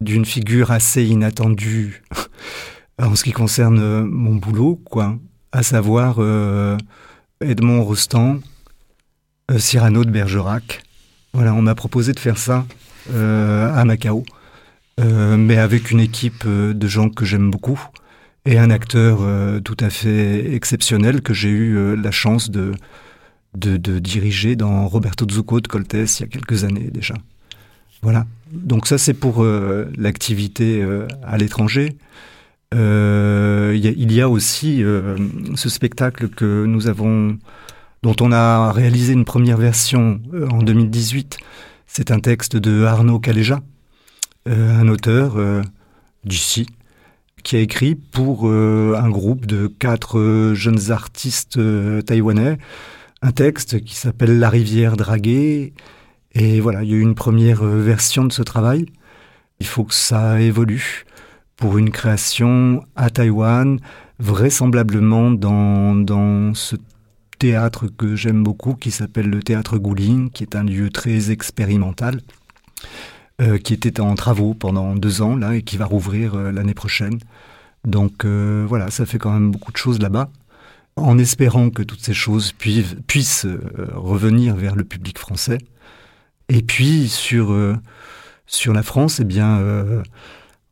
d'une 0.01 0.25
figure 0.25 0.71
assez 0.71 1.05
inattendue 1.05 2.03
en 3.03 3.15
ce 3.15 3.25
qui 3.25 3.33
concerne 3.33 3.79
euh, 3.81 4.05
mon 4.05 4.35
boulot, 4.35 4.81
quoi, 4.85 5.19
à 5.53 5.63
savoir 5.63 6.17
euh, 6.19 6.77
Edmond 7.41 7.83
Rostand, 7.83 8.41
euh, 9.51 9.59
Cyrano 9.59 10.05
de 10.05 10.11
Bergerac. 10.11 10.83
Voilà, 11.33 11.55
on 11.55 11.63
m'a 11.63 11.75
proposé 11.75 12.13
de 12.13 12.21
faire 12.21 12.39
ça 12.39 12.67
à 13.15 13.85
Macao, 13.87 14.23
mais 14.99 15.57
avec 15.57 15.91
une 15.91 16.01
équipe 16.01 16.47
de 16.47 16.89
gens 16.89 17.09
que 17.09 17.25
j'aime 17.25 17.51
beaucoup 17.51 17.81
et 18.45 18.59
un 18.59 18.71
acteur 18.71 19.21
tout 19.63 19.77
à 19.81 19.89
fait 19.89 20.55
exceptionnel 20.55 21.23
que 21.23 21.33
j'ai 21.33 21.49
eu 21.49 21.97
la 21.97 22.11
chance 22.11 22.51
de, 22.51 22.73
de, 23.57 23.77
de 23.77 23.99
diriger 23.99 24.57
dans 24.57 24.89
Roberto 24.89 25.27
Zucco 25.31 25.61
de 25.61 25.69
Coltes 25.69 25.95
il 25.95 26.21
y 26.21 26.25
a 26.25 26.27
quelques 26.27 26.65
années 26.65 26.91
déjà. 26.93 27.15
Voilà. 28.03 28.27
Donc 28.53 28.87
ça, 28.87 28.99
c'est 28.99 29.15
pour 29.15 29.43
euh, 29.43 29.91
l'activité 29.97 30.83
euh, 30.83 31.07
à 31.23 31.37
l'étranger. 31.37 31.97
Euh, 32.75 33.73
Il 33.77 34.13
y, 34.13 34.21
a- 34.21 34.29
aussi 34.29 34.83
ce 35.55 35.69
spectacle 35.69 36.29
que 36.29 36.65
nous 36.67 36.87
avons, 36.89 37.39
dont 38.03 38.17
on 38.21 38.33
a 38.33 38.73
réalisé 38.73 39.13
une 39.13 39.25
première 39.25 39.57
version 39.57 40.21
en 40.51 40.59
2018. 40.63 41.39
C'est 41.87 42.11
un 42.11 42.21
texte 42.21 42.57
de 42.57 42.85
Arnaud 42.85 43.21
Caléja, 43.21 43.61
un 44.47 44.89
auteur 44.89 45.37
d'ici, 46.25 46.67
qui 47.43 47.57
a 47.57 47.61
écrit 47.61 47.95
pour 47.95 48.51
un 48.51 49.09
groupe 49.11 49.47
de 49.47 49.67
quatre 49.67 50.53
jeunes 50.55 50.91
artistes 50.91 51.59
taïwanais 52.05 52.59
un 53.23 53.33
texte 53.33 53.83
qui 53.83 53.97
s'appelle 53.97 54.39
La 54.39 54.49
rivière 54.51 54.97
draguée. 54.97 55.73
Et 56.41 56.61
voilà, 56.61 56.85
il 56.85 56.91
y 56.91 56.93
a 56.95 56.97
eu 56.97 57.01
une 57.01 57.17
première 57.17 57.65
euh, 57.65 57.83
version 57.83 58.25
de 58.25 58.33
ce 58.33 58.43
travail. 58.43 58.87
Il 59.59 59.67
faut 59.67 59.83
que 59.83 59.93
ça 59.95 60.41
évolue 60.41 61.05
pour 61.57 61.79
une 61.79 61.91
création 61.91 62.85
à 62.95 63.11
Taïwan, 63.11 63.81
vraisemblablement 64.21 65.33
dans, 65.33 65.97
dans 65.97 66.55
ce 66.55 66.77
théâtre 67.41 67.89
que 67.89 68.15
j'aime 68.15 68.45
beaucoup, 68.45 68.75
qui 68.75 68.93
s'appelle 68.93 69.29
le 69.29 69.43
théâtre 69.43 69.79
Guling, 69.79 70.31
qui 70.31 70.45
est 70.45 70.55
un 70.55 70.63
lieu 70.63 70.91
très 70.91 71.33
expérimental, 71.33 72.21
euh, 73.41 73.59
qui 73.59 73.75
était 73.75 73.99
en 74.01 74.15
travaux 74.15 74.55
pendant 74.55 74.95
deux 74.95 75.23
ans 75.23 75.35
là 75.35 75.57
et 75.57 75.63
qui 75.63 75.77
va 75.77 75.87
rouvrir 75.87 76.37
euh, 76.37 76.53
l'année 76.53 76.75
prochaine. 76.75 77.19
Donc 77.85 78.25
voilà, 78.25 78.91
ça 78.91 79.07
fait 79.07 79.19
quand 79.19 79.33
même 79.33 79.51
beaucoup 79.51 79.73
de 79.73 79.77
choses 79.77 80.01
là-bas, 80.01 80.31
en 80.97 81.17
espérant 81.17 81.71
que 81.71 81.83
toutes 81.83 82.05
ces 82.05 82.13
choses 82.13 82.53
puissent, 82.53 83.47
revenir 83.95 84.57
vers 84.57 84.75
le 84.77 84.85
public 84.85 85.19
français. 85.19 85.59
Et 86.49 86.63
puis 86.63 87.09
sur 87.09 87.53
euh, 87.53 87.77
sur 88.47 88.73
la 88.73 88.83
France, 88.83 89.21
eh 89.21 89.25
bien, 89.25 89.59
euh, 89.59 90.03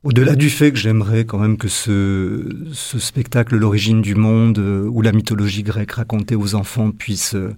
au-delà 0.03 0.37
du 0.37 0.51
fait 0.51 0.73
que 0.73 0.79
j'aimerais 0.79 1.25
quand 1.25 1.39
même 1.39 1.57
que 1.57 1.69
ce, 1.69 2.49
ce 2.73 2.99
spectacle, 2.99 3.57
l'origine 3.57 4.03
du 4.03 4.15
monde, 4.15 4.59
euh, 4.59 4.89
ou 4.89 5.03
la 5.03 5.13
mythologie 5.13 5.63
grecque 5.65 5.93
racontée 5.93 6.37
aux 6.37 6.55
enfants, 6.55 6.93
puisse 6.93 7.35
euh, 7.35 7.53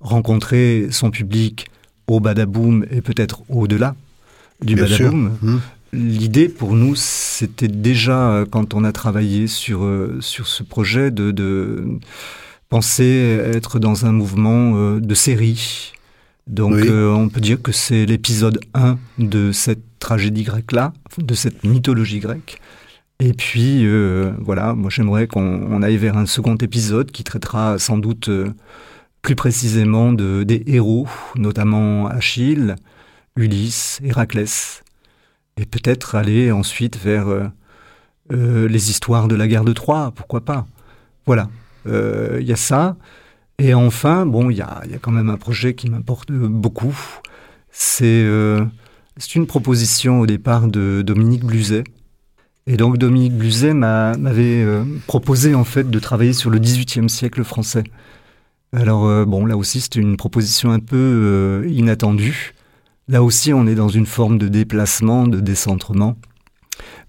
rencontrer 0.00 0.88
son 0.90 1.10
public 1.10 1.68
au 2.08 2.18
Badaboum 2.18 2.84
et 2.90 3.00
peut-être 3.00 3.42
au-delà 3.48 3.94
du 4.62 4.74
Bien. 4.74 4.84
Badaboum. 4.84 5.36
Hmm. 5.40 5.58
L'idée 5.92 6.48
pour 6.48 6.74
nous, 6.74 6.96
c'était 6.96 7.68
déjà, 7.68 8.30
euh, 8.30 8.46
quand 8.50 8.74
on 8.74 8.82
a 8.82 8.90
travaillé 8.90 9.46
sur, 9.46 9.88
sur 10.20 10.48
ce 10.48 10.64
projet, 10.64 11.12
de, 11.12 11.30
de 11.30 11.84
penser 12.68 13.40
être 13.54 13.78
dans 13.78 14.06
un 14.06 14.12
mouvement 14.12 14.96
de 14.98 15.14
série. 15.14 15.92
Donc 16.50 16.74
Oui. 16.74 16.88
euh, 16.88 17.12
on 17.12 17.28
peut 17.28 17.40
dire 17.40 17.62
que 17.62 17.70
c'est 17.70 18.04
l'épisode 18.06 18.58
1 18.74 18.98
de 19.18 19.52
cette 19.52 19.82
tragédie 20.00 20.42
grecque-là, 20.42 20.92
de 21.18 21.34
cette 21.34 21.62
mythologie 21.64 22.18
grecque. 22.18 22.60
Et 23.20 23.34
puis 23.34 23.86
euh, 23.86 24.32
voilà, 24.40 24.74
moi 24.74 24.90
j'aimerais 24.90 25.26
qu'on 25.28 25.40
on 25.70 25.82
aille 25.82 25.96
vers 25.96 26.16
un 26.16 26.26
second 26.26 26.56
épisode 26.56 27.12
qui 27.12 27.22
traitera 27.22 27.78
sans 27.78 27.98
doute 27.98 28.28
euh, 28.30 28.52
plus 29.22 29.36
précisément 29.36 30.12
de, 30.12 30.42
des 30.42 30.64
héros, 30.66 31.06
notamment 31.36 32.08
Achille, 32.08 32.74
Ulysse, 33.36 34.00
Héraclès. 34.02 34.82
Et 35.56 35.66
peut-être 35.66 36.14
aller 36.16 36.50
ensuite 36.50 36.96
vers 36.96 37.26
les 38.30 38.90
histoires 38.90 39.28
de 39.28 39.34
la 39.34 39.46
guerre 39.46 39.64
de 39.64 39.74
Troie, 39.74 40.10
pourquoi 40.16 40.40
pas. 40.42 40.66
Voilà, 41.26 41.50
il 41.84 42.46
y 42.46 42.52
a 42.52 42.56
ça. 42.56 42.96
Et 43.60 43.74
enfin, 43.74 44.24
bon, 44.24 44.48
il 44.48 44.56
y 44.56 44.62
a, 44.62 44.82
quand 45.02 45.10
même 45.10 45.28
un 45.28 45.36
projet 45.36 45.74
qui 45.74 45.90
m'importe 45.90 46.32
beaucoup. 46.32 46.96
C'est 47.70 48.06
euh, 48.24 48.64
c'est 49.18 49.34
une 49.34 49.46
proposition 49.46 50.20
au 50.20 50.26
départ 50.26 50.66
de 50.66 51.02
Dominique 51.02 51.44
Bluzet. 51.44 51.84
Et 52.66 52.78
donc 52.78 52.96
Dominique 52.96 53.36
Bluzet 53.36 53.74
m'a- 53.74 54.16
m'avait 54.16 54.62
euh, 54.62 54.82
proposé 55.06 55.54
en 55.54 55.64
fait 55.64 55.90
de 55.90 55.98
travailler 55.98 56.32
sur 56.32 56.48
le 56.48 56.58
XVIIIe 56.58 57.10
siècle 57.10 57.44
français. 57.44 57.84
Alors 58.72 59.06
euh, 59.06 59.26
bon, 59.26 59.44
là 59.44 59.58
aussi 59.58 59.82
c'était 59.82 60.00
une 60.00 60.16
proposition 60.16 60.70
un 60.70 60.78
peu 60.80 60.96
euh, 60.96 61.68
inattendue. 61.68 62.54
Là 63.08 63.22
aussi 63.22 63.52
on 63.52 63.66
est 63.66 63.74
dans 63.74 63.88
une 63.90 64.06
forme 64.06 64.38
de 64.38 64.48
déplacement, 64.48 65.26
de 65.26 65.38
décentrement. 65.38 66.16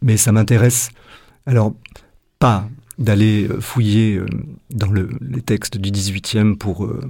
Mais 0.02 0.18
ça 0.18 0.34
m'intéresse, 0.34 0.90
alors, 1.46 1.74
pas 2.40 2.68
d'aller 3.02 3.48
euh, 3.50 3.60
fouiller 3.60 4.18
euh, 4.18 4.26
dans 4.70 4.92
le- 4.92 5.10
les 5.22 5.42
textes 5.42 5.78
du 5.78 5.92
18e 5.92 6.56
pour, 6.56 6.86
euh, 6.86 7.02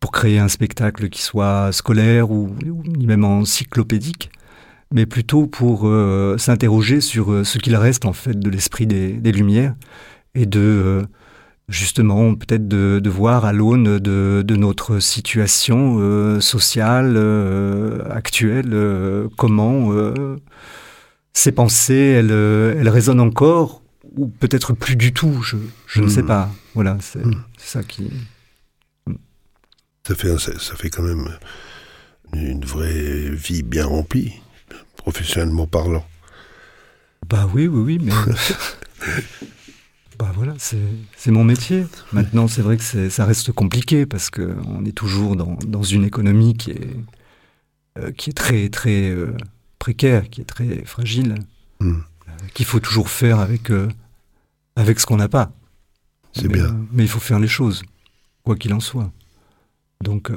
pour 0.00 0.10
créer 0.10 0.38
un 0.38 0.48
spectacle 0.48 1.08
qui 1.08 1.22
soit 1.22 1.72
scolaire 1.72 2.30
ou, 2.30 2.50
même 3.00 3.24
encyclopédique, 3.24 4.30
mais 4.92 5.06
plutôt 5.06 5.46
pour 5.46 5.90
s'interroger 6.38 7.00
sur 7.00 7.44
ce 7.44 7.58
qu'il 7.58 7.74
reste 7.74 8.04
en 8.04 8.12
fait 8.12 8.38
de 8.38 8.50
l'esprit 8.50 8.86
des, 8.86 9.32
Lumières 9.32 9.74
et 10.34 10.44
de 10.44 11.06
justement 11.68 12.34
peut-être 12.34 12.68
de, 12.68 13.08
voir 13.08 13.46
à 13.46 13.54
l'aune 13.54 13.98
de, 13.98 14.54
notre 14.56 14.98
situation 14.98 16.38
sociale 16.40 17.16
actuelle 18.10 19.26
comment 19.38 19.90
ces 21.32 21.52
pensées 21.52 21.94
elles, 22.18 22.30
elles 22.30 22.90
résonnent 22.90 23.20
encore 23.20 23.83
ou 24.16 24.28
peut-être 24.28 24.72
plus 24.72 24.96
du 24.96 25.12
tout 25.12 25.42
je, 25.42 25.56
je 25.86 26.00
ne 26.02 26.08
sais 26.08 26.22
Mm. 26.22 26.26
pas 26.26 26.50
voilà 26.74 26.98
c'est 27.00 27.24
Mm. 27.24 27.42
c'est 27.58 27.68
ça 27.78 27.82
qui 27.82 28.10
Ça 30.06 30.14
fait, 30.14 30.38
ça, 30.38 30.76
fait 30.76 30.90
quand 30.90 31.02
même 31.02 31.28
une 32.34 32.64
vraie 32.64 33.30
vie 33.30 33.62
bien 33.62 33.86
remplie, 33.86 34.34
professionnellement 34.96 35.66
parlant. 35.66 36.04
Bah 37.26 37.48
oui, 37.54 37.66
oui, 37.68 37.98
oui, 37.98 38.00
mais. 38.02 38.12
bah 40.18 40.30
voilà, 40.34 40.54
c'est 40.58 40.76
c'est 41.16 41.30
mon 41.30 41.44
métier. 41.44 41.86
Maintenant, 42.12 42.48
c'est 42.48 42.60
vrai 42.62 42.76
que 42.76 43.08
ça 43.08 43.24
reste 43.24 43.50
compliqué 43.52 44.04
parce 44.04 44.28
qu'on 44.30 44.84
est 44.84 44.92
toujours 44.92 45.36
dans, 45.36 45.56
dans 45.66 45.82
une 45.82 46.04
économie 46.04 46.54
qui 46.54 46.72
est, 46.72 46.90
euh, 47.98 48.12
qui 48.12 48.28
est 48.30 48.34
très, 48.34 48.68
très 48.68 49.08
euh, 49.10 49.34
précaire, 49.78 50.28
qui 50.28 50.42
est 50.42 50.44
très 50.44 50.84
fragile, 50.84 51.36
Hmm. 51.80 52.00
euh, 52.28 52.32
qu'il 52.52 52.66
faut 52.66 52.80
toujours 52.80 53.08
faire 53.08 53.38
avec, 53.40 53.70
euh, 53.70 53.88
avec 54.76 55.00
ce 55.00 55.06
qu'on 55.06 55.16
n'a 55.16 55.28
pas. 55.28 55.52
C'est 56.32 56.48
bien. 56.48 56.64
euh, 56.64 56.72
mais 56.92 57.04
il 57.04 57.08
faut 57.08 57.20
faire 57.20 57.38
les 57.38 57.48
choses, 57.48 57.82
quoi 58.42 58.56
qu'il 58.56 58.72
en 58.74 58.80
soit. 58.80 59.10
Donc 60.02 60.30
euh, 60.30 60.36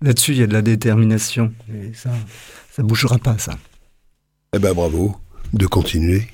là-dessus, 0.00 0.32
il 0.32 0.38
y 0.38 0.42
a 0.42 0.46
de 0.46 0.52
la 0.52 0.62
détermination. 0.62 1.52
Et 1.74 1.92
ça, 1.94 2.10
ça 2.72 2.82
bougera 2.82 3.18
pas, 3.18 3.36
ça. 3.38 3.58
Eh 4.54 4.58
ben 4.58 4.72
bravo 4.74 5.16
de 5.52 5.66
continuer. 5.66 6.28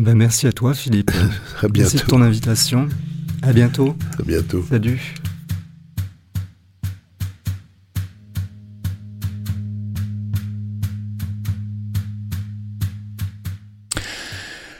Ben, 0.00 0.14
merci 0.16 0.46
à 0.46 0.52
toi, 0.52 0.74
Philippe. 0.74 1.10
À 1.62 1.66
Merci 1.74 1.96
de 1.96 2.00
bientôt. 2.02 2.06
ton 2.06 2.22
invitation. 2.22 2.88
À 3.42 3.52
bientôt. 3.52 3.96
À 4.18 4.22
bientôt. 4.22 4.64
Salut. 4.68 5.14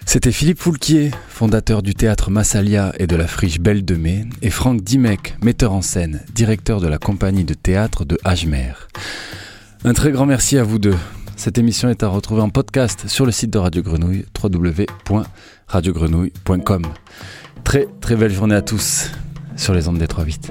C'était 0.09 0.33
Philippe 0.33 0.59
Foulquier, 0.59 1.13
fondateur 1.29 1.83
du 1.83 1.95
théâtre 1.95 2.31
Massalia 2.31 2.95
et 2.99 3.07
de 3.07 3.15
la 3.15 3.27
friche 3.27 3.61
Belle 3.61 3.85
de 3.85 3.95
Mai, 3.95 4.25
et 4.41 4.49
Franck 4.49 4.81
Dimec, 4.81 5.37
metteur 5.43 5.75
en 5.75 5.83
scène, 5.83 6.25
directeur 6.33 6.81
de 6.81 6.89
la 6.89 6.97
compagnie 6.97 7.45
de 7.45 7.53
théâtre 7.53 8.07
de 8.07 8.17
Hagemer. 8.25 8.73
Un 9.85 9.93
très 9.93 10.11
grand 10.11 10.25
merci 10.25 10.57
à 10.57 10.63
vous 10.63 10.79
deux. 10.79 10.97
Cette 11.37 11.59
émission 11.59 11.91
est 11.91 12.03
à 12.03 12.09
retrouver 12.09 12.41
en 12.41 12.49
podcast 12.49 13.07
sur 13.07 13.27
le 13.27 13.33
site 13.33 13.51
de 13.51 13.59
Radio 13.59 13.83
Grenouille, 13.83 14.25
www.radiogrenouille.com. 14.43 16.87
Très 17.63 17.87
très 18.01 18.17
belle 18.17 18.33
journée 18.33 18.55
à 18.55 18.63
tous 18.63 19.11
sur 19.57 19.75
les 19.75 19.89
ondes 19.89 19.99
des 19.99 20.07
3-8. 20.07 20.51